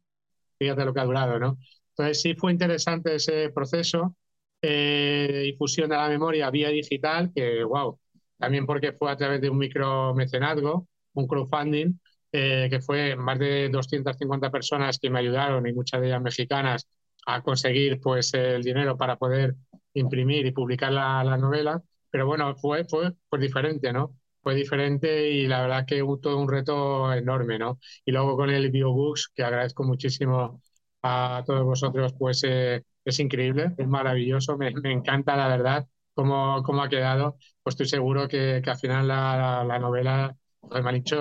Fíjate 0.58 0.84
lo 0.84 0.94
que 0.94 1.00
ha 1.00 1.04
durado, 1.04 1.38
¿no? 1.38 1.58
Entonces 1.96 2.20
sí 2.20 2.34
fue 2.34 2.52
interesante 2.52 3.14
ese 3.14 3.48
proceso 3.50 4.14
eh, 4.60 5.28
de 5.32 5.38
difusión 5.40 5.88
de 5.88 5.96
la 5.96 6.08
memoria 6.08 6.50
vía 6.50 6.68
digital, 6.68 7.32
que 7.34 7.64
wow, 7.64 7.98
también 8.38 8.66
porque 8.66 8.92
fue 8.92 9.10
a 9.10 9.16
través 9.16 9.40
de 9.40 9.48
un 9.48 9.56
micromecenazgo, 9.58 10.86
un 11.14 11.26
crowdfunding, 11.26 11.98
eh, 12.32 12.68
que 12.70 12.80
fue 12.80 13.16
más 13.16 13.38
de 13.38 13.70
250 13.70 14.50
personas 14.50 14.98
que 14.98 15.08
me 15.08 15.20
ayudaron 15.20 15.66
y 15.66 15.72
muchas 15.72 16.00
de 16.02 16.08
ellas 16.08 16.20
mexicanas 16.20 16.86
a 17.26 17.42
conseguir 17.42 17.98
pues 18.00 18.34
el 18.34 18.62
dinero 18.62 18.96
para 18.98 19.16
poder 19.16 19.54
imprimir 19.94 20.44
y 20.46 20.52
publicar 20.52 20.92
la, 20.92 21.36
novela. 21.38 21.82
Pero 22.10 22.26
bueno, 22.26 22.54
fue, 22.56 22.84
fue 22.84 23.12
pues, 23.30 23.40
diferente, 23.40 23.92
¿no? 23.92 24.14
Fue 24.42 24.54
diferente 24.54 25.30
y 25.30 25.46
la 25.46 25.62
verdad 25.62 25.86
que 25.86 26.02
hubo 26.02 26.18
todo 26.18 26.38
un 26.38 26.48
reto 26.48 27.12
enorme, 27.12 27.58
¿no? 27.58 27.78
Y 28.04 28.12
luego 28.12 28.36
con 28.36 28.50
el 28.50 28.70
BioBooks, 28.70 29.32
que 29.34 29.42
agradezco 29.42 29.82
muchísimo 29.84 30.60
a 31.06 31.44
todos 31.44 31.64
vosotros, 31.64 32.14
pues 32.18 32.42
eh, 32.44 32.84
es 33.04 33.20
increíble, 33.20 33.72
es 33.76 33.88
maravilloso, 33.88 34.56
me, 34.56 34.68
encanta 34.92 35.36
la 35.36 35.48
verdad 35.48 35.86
cómo, 36.14 36.62
cómo, 36.62 36.82
ha 36.82 36.88
quedado. 36.88 37.36
Pues 37.62 37.74
estoy 37.74 37.86
seguro 37.86 38.28
que, 38.28 38.60
que 38.62 38.70
al 38.70 38.78
final 38.78 39.08
la, 39.08 39.64
la, 39.66 39.78
novela 39.78 40.36
de 40.62 40.82
Malinche, 40.82 41.16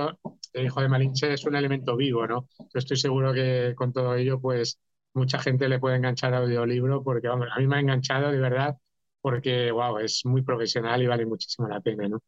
el 0.53 0.65
hijo 0.65 0.81
de 0.81 0.89
Malinche 0.89 1.33
es 1.33 1.45
un 1.45 1.55
elemento 1.55 1.95
vivo, 1.95 2.25
¿no? 2.27 2.47
Yo 2.59 2.79
estoy 2.79 2.97
seguro 2.97 3.33
que 3.33 3.73
con 3.75 3.93
todo 3.93 4.15
ello, 4.15 4.39
pues 4.39 4.79
mucha 5.13 5.39
gente 5.39 5.69
le 5.69 5.79
puede 5.79 5.97
enganchar 5.97 6.33
al 6.33 6.43
audiolibro, 6.43 7.03
porque 7.03 7.27
vamos, 7.27 7.47
a 7.55 7.59
mí 7.59 7.67
me 7.67 7.77
ha 7.77 7.79
enganchado 7.79 8.31
de 8.31 8.39
verdad, 8.39 8.77
porque 9.21 9.71
wow, 9.71 9.97
es 9.99 10.25
muy 10.25 10.41
profesional 10.43 11.01
y 11.01 11.07
vale 11.07 11.25
muchísimo 11.25 11.67
la 11.67 11.81
pena, 11.81 12.07
¿no? 12.07 12.21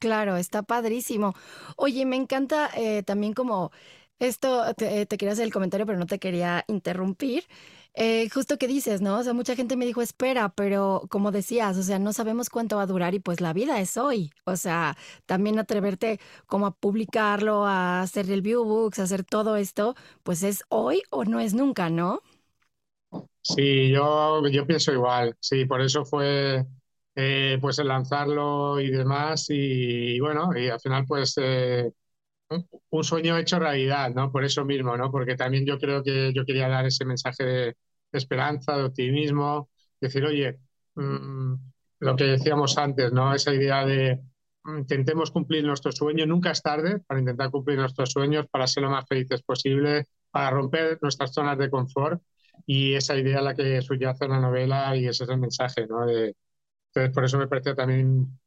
Claro, 0.00 0.36
está 0.36 0.62
padrísimo. 0.62 1.34
Oye, 1.76 2.06
me 2.06 2.16
encanta 2.16 2.70
eh, 2.74 3.02
también 3.02 3.34
como 3.34 3.70
esto, 4.20 4.74
te, 4.74 5.06
quería 5.06 5.32
hacer 5.32 5.44
el 5.46 5.52
comentario, 5.52 5.86
pero 5.86 5.98
no 5.98 6.06
te 6.06 6.18
quería 6.20 6.64
interrumpir. 6.68 7.44
Eh, 7.94 8.28
justo 8.30 8.58
que 8.58 8.68
dices, 8.68 9.00
¿no? 9.00 9.18
O 9.18 9.22
sea, 9.24 9.32
mucha 9.34 9.56
gente 9.56 9.76
me 9.76 9.86
dijo, 9.86 10.00
espera, 10.02 10.50
pero 10.54 11.02
como 11.10 11.32
decías, 11.32 11.76
o 11.76 11.82
sea, 11.82 11.98
no 11.98 12.12
sabemos 12.12 12.48
cuánto 12.50 12.76
va 12.76 12.82
a 12.82 12.86
durar 12.86 13.14
y 13.14 13.18
pues 13.20 13.40
la 13.40 13.52
vida 13.52 13.80
es 13.80 13.96
hoy. 13.96 14.30
O 14.44 14.56
sea, 14.56 14.96
también 15.26 15.58
atreverte 15.58 16.20
como 16.46 16.66
a 16.66 16.76
publicarlo, 16.76 17.66
a 17.66 18.02
hacer 18.02 18.30
el 18.30 18.42
viewbooks, 18.42 19.00
a 19.00 19.04
hacer 19.04 19.24
todo 19.24 19.56
esto, 19.56 19.96
pues 20.22 20.42
es 20.44 20.62
hoy 20.68 21.02
o 21.10 21.24
no 21.24 21.40
es 21.40 21.54
nunca, 21.54 21.90
¿no? 21.90 22.22
Sí, 23.42 23.90
yo, 23.90 24.46
yo 24.48 24.66
pienso 24.66 24.92
igual. 24.92 25.36
Sí, 25.40 25.64
por 25.64 25.80
eso 25.80 26.04
fue 26.04 26.64
eh, 27.14 27.58
pues 27.60 27.78
el 27.78 27.88
lanzarlo 27.88 28.80
y 28.80 28.90
demás. 28.90 29.46
Y, 29.50 30.20
bueno, 30.20 30.50
y 30.56 30.68
al 30.68 30.80
final 30.80 31.04
pues... 31.06 31.34
Eh, 31.38 31.92
un 32.90 33.04
sueño 33.04 33.36
hecho 33.38 33.58
realidad, 33.58 34.10
¿no? 34.14 34.30
Por 34.32 34.44
eso 34.44 34.64
mismo, 34.64 34.96
¿no? 34.96 35.10
Porque 35.10 35.36
también 35.36 35.64
yo 35.66 35.78
creo 35.78 36.02
que 36.02 36.32
yo 36.32 36.44
quería 36.44 36.68
dar 36.68 36.86
ese 36.86 37.04
mensaje 37.04 37.44
de 37.44 37.76
esperanza, 38.12 38.76
de 38.76 38.84
optimismo, 38.84 39.70
decir, 40.00 40.24
oye, 40.24 40.58
mm, 40.94 41.54
lo 42.00 42.16
que 42.16 42.24
decíamos 42.24 42.76
antes, 42.78 43.12
¿no? 43.12 43.34
Esa 43.34 43.54
idea 43.54 43.84
de 43.84 44.20
mm, 44.64 44.78
intentemos 44.80 45.30
cumplir 45.30 45.64
nuestro 45.64 45.92
sueño, 45.92 46.26
nunca 46.26 46.50
es 46.50 46.62
tarde 46.62 47.00
para 47.06 47.20
intentar 47.20 47.50
cumplir 47.50 47.78
nuestros 47.78 48.10
sueños, 48.10 48.46
para 48.50 48.66
ser 48.66 48.82
lo 48.84 48.90
más 48.90 49.06
felices 49.08 49.42
posible, 49.42 50.06
para 50.30 50.50
romper 50.50 50.98
nuestras 51.02 51.32
zonas 51.32 51.58
de 51.58 51.70
confort 51.70 52.22
y 52.66 52.94
esa 52.94 53.16
idea 53.16 53.38
es 53.38 53.44
la 53.44 53.54
que 53.54 53.80
subyace 53.82 54.24
en 54.24 54.32
la 54.32 54.40
novela 54.40 54.94
y 54.96 55.06
ese 55.06 55.24
es 55.24 55.30
el 55.30 55.38
mensaje, 55.38 55.86
¿no? 55.86 56.06
De, 56.06 56.36
entonces, 56.88 57.14
por 57.14 57.24
eso 57.24 57.38
me 57.38 57.48
parece 57.48 57.74
también 57.74 58.38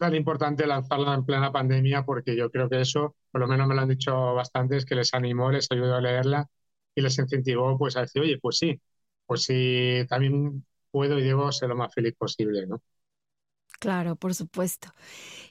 tan 0.00 0.16
importante 0.16 0.66
lanzarla 0.66 1.14
en 1.14 1.26
plena 1.26 1.52
pandemia 1.52 2.04
porque 2.04 2.36
yo 2.36 2.50
creo 2.50 2.68
que 2.70 2.82
eso, 2.82 3.16
por 3.32 3.40
lo 3.42 3.48
menos 3.48 3.68
me 3.68 3.76
lo 3.76 3.82
han 3.82 3.88
dicho 3.90 4.34
bastantes, 4.34 4.86
que 4.86 4.96
les 4.96 5.14
animó, 5.14 5.52
les 5.52 5.68
ayudó 5.72 5.96
a 5.96 6.02
leerla 6.02 6.48
y 6.96 7.02
les 7.02 7.18
incentivó 7.20 7.78
pues 7.78 7.96
a 7.98 8.02
decir, 8.02 8.22
oye, 8.22 8.38
pues 8.40 8.58
sí, 8.58 8.80
pues 9.26 9.44
sí, 9.44 10.04
también 10.08 10.66
puedo 10.90 11.18
y 11.18 11.24
debo 11.24 11.52
ser 11.52 11.70
lo 11.70 11.76
más 11.76 11.94
feliz 11.94 12.14
posible, 12.18 12.66
¿no? 12.66 12.82
Claro, 13.80 14.14
por 14.16 14.34
supuesto. 14.34 14.94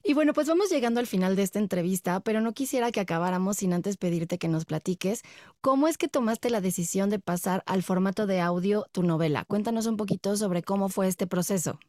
Y 0.03 0.13
bueno, 0.13 0.33
pues 0.33 0.47
vamos 0.47 0.69
llegando 0.71 0.99
al 0.99 1.07
final 1.07 1.35
de 1.35 1.43
esta 1.43 1.59
entrevista, 1.59 2.19
pero 2.21 2.41
no 2.41 2.53
quisiera 2.53 2.91
que 2.91 2.99
acabáramos 3.01 3.57
sin 3.57 3.73
antes 3.73 3.97
pedirte 3.97 4.37
que 4.39 4.47
nos 4.49 4.65
platiques 4.65 5.23
cómo 5.61 5.87
es 5.87 5.97
que 5.97 6.09
tomaste 6.09 6.49
la 6.51 6.61
decisión 6.61 7.09
de 7.09 7.19
pasar 7.19 7.63
al 7.67 7.83
formato 7.83 8.27
de 8.27 8.41
audio 8.41 8.85
tu 8.93 9.03
novela. 9.03 9.45
Cuéntanos 9.45 9.87
un 9.87 9.97
poquito 9.97 10.37
sobre 10.37 10.63
cómo 10.63 10.89
fue 10.89 11.07
este 11.07 11.27
proceso. 11.27 11.79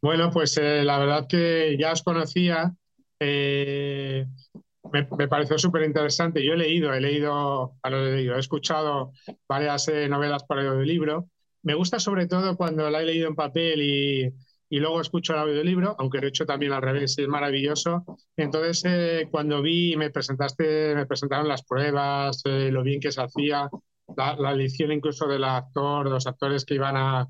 Bueno, 0.00 0.30
pues 0.30 0.56
eh, 0.58 0.84
la 0.84 0.98
verdad 0.98 1.26
que 1.28 1.76
ya 1.78 1.92
os 1.92 2.02
conocía, 2.02 2.72
eh, 3.18 4.26
me, 4.92 5.28
pareció 5.28 5.58
súper 5.58 5.82
interesante. 5.82 6.44
Yo 6.44 6.52
he 6.52 6.56
leído, 6.56 6.92
he 6.94 7.00
leído, 7.00 7.74
he 7.82 7.90
leído, 7.90 8.36
he 8.36 8.38
escuchado 8.40 9.12
varias 9.48 9.88
eh, 9.88 10.08
novelas 10.08 10.44
por 10.44 10.58
el 10.58 10.86
libro 10.86 11.28
me 11.62 11.74
gusta 11.74 11.98
sobre 11.98 12.26
todo 12.26 12.56
cuando 12.56 12.88
la 12.90 13.02
he 13.02 13.04
leído 13.04 13.28
en 13.28 13.34
papel 13.34 13.82
y, 13.82 14.32
y 14.70 14.78
luego 14.80 15.00
escucho 15.00 15.34
el 15.34 15.40
audiolibro, 15.40 15.96
aunque 15.98 16.18
lo 16.18 16.26
he 16.26 16.28
hecho 16.30 16.46
también 16.46 16.72
al 16.72 16.82
revés, 16.82 17.18
es 17.18 17.28
maravilloso. 17.28 18.04
Entonces, 18.36 18.82
eh, 18.86 19.28
cuando 19.30 19.60
vi, 19.62 19.96
me 19.96 20.10
presentaste, 20.10 20.94
me 20.94 21.06
presentaron 21.06 21.48
las 21.48 21.64
pruebas, 21.64 22.42
lo 22.44 22.82
bien 22.82 23.00
que 23.00 23.12
se 23.12 23.22
hacía, 23.22 23.68
la, 24.16 24.36
la 24.36 24.52
edición 24.52 24.92
incluso 24.92 25.26
del 25.26 25.44
actor, 25.44 26.08
los 26.08 26.26
actores 26.26 26.64
que 26.64 26.74
iban 26.74 26.96
a, 26.96 27.28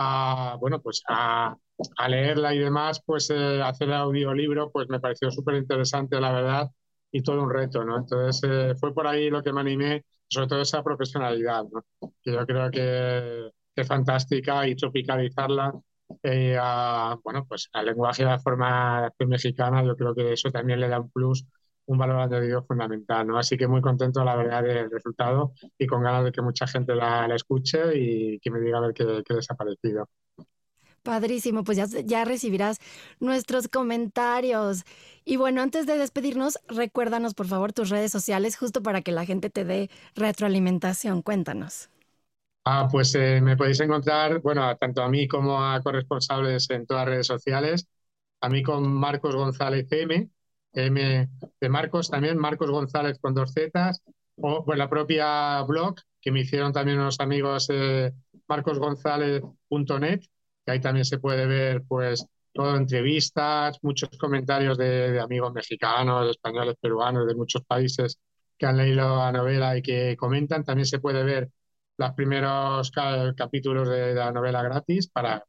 a 0.00 0.56
bueno, 0.58 0.80
pues 0.80 1.02
a, 1.08 1.54
a, 1.96 2.08
leerla 2.08 2.54
y 2.54 2.58
demás, 2.58 3.02
pues 3.04 3.30
eh, 3.30 3.60
hacer 3.62 3.88
el 3.88 3.94
audiolibro, 3.94 4.70
pues 4.70 4.88
me 4.88 5.00
pareció 5.00 5.30
súper 5.30 5.56
interesante, 5.56 6.20
la 6.20 6.32
verdad, 6.32 6.70
y 7.12 7.22
todo 7.22 7.42
un 7.42 7.50
reto, 7.50 7.84
¿no? 7.84 7.98
Entonces, 7.98 8.40
eh, 8.50 8.74
fue 8.78 8.94
por 8.94 9.06
ahí 9.06 9.30
lo 9.30 9.42
que 9.42 9.52
me 9.52 9.60
animé, 9.60 10.04
sobre 10.28 10.46
todo 10.48 10.62
esa 10.62 10.82
profesionalidad, 10.82 11.64
¿no? 11.70 11.84
Que 12.22 12.32
yo 12.32 12.46
creo 12.46 12.70
que, 12.70 13.50
que 13.74 13.82
es 13.82 13.88
fantástica 13.88 14.66
y 14.66 14.76
tropicalizarla 14.76 15.72
eh, 16.22 16.56
a, 16.60 17.16
bueno, 17.22 17.46
pues 17.46 17.68
al 17.72 17.86
lenguaje 17.86 18.24
de 18.24 18.30
la 18.30 18.38
forma 18.38 19.10
mexicana, 19.26 19.84
yo 19.84 19.96
creo 19.96 20.14
que 20.14 20.32
eso 20.32 20.50
también 20.50 20.80
le 20.80 20.88
da 20.88 21.00
un 21.00 21.10
plus, 21.10 21.44
un 21.90 21.98
valor 21.98 22.20
añadido 22.20 22.62
fundamental, 22.64 23.26
¿no? 23.26 23.38
Así 23.38 23.56
que 23.56 23.66
muy 23.68 23.80
contento, 23.80 24.24
la 24.24 24.36
verdad, 24.36 24.62
del 24.62 24.90
resultado 24.90 25.52
y 25.78 25.86
con 25.86 26.02
ganas 26.02 26.24
de 26.24 26.32
que 26.32 26.42
mucha 26.42 26.66
gente 26.66 26.94
la, 26.94 27.26
la 27.28 27.34
escuche 27.36 27.80
y 27.98 28.38
que 28.40 28.50
me 28.50 28.60
diga 28.60 28.78
a 28.78 28.80
ver 28.82 28.94
qué, 28.94 29.22
qué 29.26 29.34
desaparecido. 29.34 30.08
Padrísimo, 31.02 31.64
pues 31.64 31.78
ya, 31.78 31.86
ya 32.04 32.24
recibirás 32.26 32.78
nuestros 33.20 33.68
comentarios. 33.68 34.84
Y 35.24 35.36
bueno, 35.36 35.62
antes 35.62 35.86
de 35.86 35.96
despedirnos, 35.96 36.58
recuérdanos 36.68 37.34
por 37.34 37.46
favor 37.46 37.72
tus 37.72 37.88
redes 37.88 38.12
sociales 38.12 38.56
justo 38.56 38.82
para 38.82 39.00
que 39.02 39.12
la 39.12 39.24
gente 39.24 39.48
te 39.50 39.64
dé 39.64 39.90
retroalimentación. 40.14 41.22
Cuéntanos. 41.22 41.88
Ah, 42.64 42.88
pues 42.90 43.14
eh, 43.14 43.40
me 43.40 43.56
podéis 43.56 43.80
encontrar, 43.80 44.40
bueno, 44.42 44.76
tanto 44.76 45.02
a 45.02 45.08
mí 45.08 45.26
como 45.26 45.62
a 45.64 45.80
corresponsables 45.82 46.68
en 46.70 46.86
todas 46.86 47.04
las 47.06 47.10
redes 47.14 47.26
sociales. 47.26 47.86
A 48.40 48.48
mí 48.48 48.62
con 48.62 48.86
Marcos 48.92 49.34
González 49.34 49.86
M, 49.90 50.30
M 50.72 51.28
de 51.60 51.68
Marcos 51.68 52.10
también, 52.10 52.38
Marcos 52.38 52.70
González 52.70 53.18
con 53.20 53.34
dos 53.34 53.52
Z, 53.52 53.92
o 54.36 54.64
pues 54.64 54.78
la 54.78 54.88
propia 54.88 55.62
blog 55.62 55.96
que 56.20 56.32
me 56.32 56.40
hicieron 56.40 56.72
también 56.72 56.98
unos 56.98 57.20
amigos 57.20 57.68
eh, 57.70 58.12
marcosgonzalez.net, 58.48 60.20
que 60.64 60.72
ahí 60.72 60.80
también 60.80 61.04
se 61.04 61.18
puede 61.18 61.46
ver 61.46 61.82
pues 61.88 62.26
todo 62.52 62.76
entrevistas, 62.76 63.78
muchos 63.82 64.10
comentarios 64.18 64.76
de, 64.76 65.12
de 65.12 65.20
amigos 65.20 65.52
mexicanos, 65.52 66.30
españoles, 66.30 66.76
peruanos, 66.80 67.26
de 67.26 67.34
muchos 67.34 67.62
países 67.64 68.18
que 68.58 68.66
han 68.66 68.76
leído 68.76 69.16
la 69.16 69.32
novela 69.32 69.76
y 69.76 69.82
que 69.82 70.16
comentan. 70.18 70.64
También 70.64 70.86
se 70.86 71.00
puede 71.00 71.24
ver 71.24 71.50
los 71.96 72.12
primeros 72.12 72.90
capítulos 73.36 73.88
de, 73.88 74.14
la 74.14 74.32
novela 74.32 74.62
gratis 74.62 75.08
para 75.08 75.44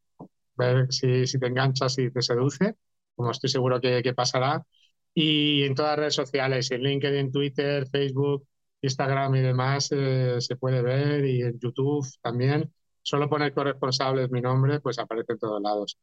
ver 0.55 0.91
si, 0.91 1.27
si, 1.27 1.39
te 1.39 1.47
enganchas 1.47 1.97
y 1.99 2.11
te 2.11 2.21
seduce, 2.21 2.75
como 3.15 3.31
estoy 3.31 3.49
seguro 3.49 3.79
que, 3.81 4.01
que, 4.03 4.13
pasará. 4.13 4.63
Y 5.13 5.63
en 5.63 5.75
todas 5.75 5.91
las 5.91 5.99
redes 5.99 6.15
sociales, 6.15 6.71
en 6.71 6.83
LinkedIn, 6.83 7.31
Twitter, 7.31 7.87
Facebook, 7.89 8.47
Instagram 8.81 9.35
y 9.35 9.41
demás, 9.41 9.89
eh, 9.91 10.37
se 10.39 10.55
puede 10.55 10.81
ver 10.81 11.25
y 11.25 11.41
en 11.41 11.59
YouTube 11.59 12.07
también. 12.21 12.73
Solo 13.03 13.29
poner 13.29 13.53
corresponsables 13.53 14.31
mi 14.31 14.41
nombre, 14.41 14.79
pues 14.79 14.99
aparece 14.99 15.33
en 15.33 15.39
todos 15.39 15.61
lados. 15.61 15.97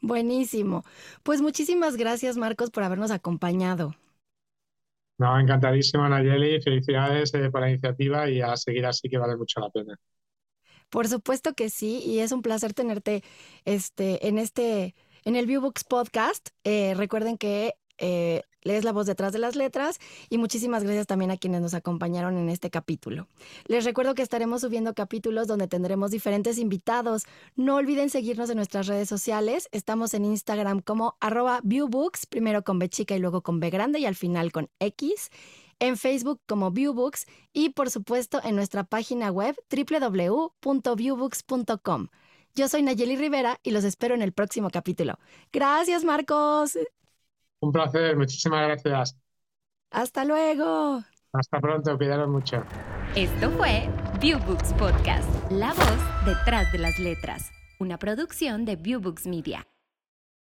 Buenísimo. 0.00 0.84
Pues 1.22 1.40
muchísimas 1.40 1.96
gracias, 1.96 2.36
Marcos, 2.36 2.70
por 2.70 2.82
habernos 2.82 3.10
acompañado. 3.10 3.94
No, 5.18 5.38
encantadísimo, 5.40 6.08
Nayeli. 6.08 6.60
Felicidades 6.60 7.32
eh, 7.34 7.50
por 7.50 7.62
la 7.62 7.70
iniciativa 7.70 8.28
y 8.28 8.42
a 8.42 8.56
seguir 8.56 8.84
así 8.84 9.08
que 9.08 9.18
vale 9.18 9.36
mucho 9.36 9.60
la 9.60 9.70
pena. 9.70 9.98
Por 10.90 11.08
supuesto 11.08 11.54
que 11.54 11.70
sí, 11.70 12.02
y 12.04 12.20
es 12.20 12.32
un 12.32 12.42
placer 12.42 12.74
tenerte 12.74 13.24
este, 13.64 14.28
en 14.28 14.38
este, 14.38 14.94
en 15.24 15.34
el 15.34 15.46
Viewbooks 15.46 15.84
Podcast. 15.84 16.50
Eh, 16.64 16.94
recuerden 16.94 17.38
que 17.38 17.74
eh, 17.98 18.42
lees 18.62 18.84
la 18.84 18.92
voz 18.92 19.06
detrás 19.06 19.32
de 19.32 19.38
las 19.38 19.56
letras 19.56 19.98
y 20.28 20.38
muchísimas 20.38 20.82
gracias 20.82 21.06
también 21.06 21.30
a 21.30 21.36
quienes 21.36 21.60
nos 21.60 21.74
acompañaron 21.74 22.36
en 22.36 22.48
este 22.48 22.70
capítulo. 22.70 23.28
Les 23.66 23.84
recuerdo 23.84 24.14
que 24.14 24.22
estaremos 24.22 24.62
subiendo 24.62 24.94
capítulos 24.94 25.46
donde 25.46 25.68
tendremos 25.68 26.10
diferentes 26.10 26.58
invitados. 26.58 27.24
No 27.54 27.76
olviden 27.76 28.10
seguirnos 28.10 28.50
en 28.50 28.56
nuestras 28.56 28.86
redes 28.86 29.08
sociales. 29.08 29.68
Estamos 29.72 30.14
en 30.14 30.24
Instagram 30.24 30.80
como 30.80 31.16
arroba 31.20 31.60
viewbooks, 31.62 32.26
primero 32.26 32.64
con 32.64 32.78
B 32.78 32.88
chica 32.88 33.16
y 33.16 33.18
luego 33.18 33.42
con 33.42 33.60
B 33.60 33.70
grande 33.70 34.00
y 34.00 34.06
al 34.06 34.16
final 34.16 34.52
con 34.52 34.68
X. 34.80 35.30
En 35.78 35.98
Facebook 35.98 36.40
como 36.46 36.70
Viewbooks 36.70 37.26
y 37.52 37.68
por 37.70 37.90
supuesto 37.90 38.40
en 38.42 38.56
nuestra 38.56 38.84
página 38.84 39.30
web 39.30 39.54
www.viewbooks.com. 39.70 42.08
Yo 42.54 42.68
soy 42.68 42.82
Nayeli 42.82 43.16
Rivera 43.16 43.60
y 43.62 43.72
los 43.72 43.84
espero 43.84 44.14
en 44.14 44.22
el 44.22 44.32
próximo 44.32 44.70
capítulo. 44.70 45.18
Gracias, 45.52 46.04
Marcos. 46.04 46.78
Un 47.60 47.72
placer, 47.72 48.16
muchísimas 48.16 48.66
gracias. 48.66 49.16
Hasta 49.90 50.24
luego. 50.24 51.02
Hasta 51.32 51.60
pronto, 51.60 51.96
cuidaros 51.96 52.28
mucho. 52.28 52.62
Esto 53.14 53.50
fue 53.50 53.88
Viewbooks 54.20 54.72
Podcast, 54.74 55.28
la 55.50 55.72
voz 55.74 56.26
detrás 56.26 56.70
de 56.72 56.78
las 56.78 56.98
letras, 56.98 57.50
una 57.78 57.98
producción 57.98 58.64
de 58.64 58.76
Viewbooks 58.76 59.26
Media. 59.26 59.66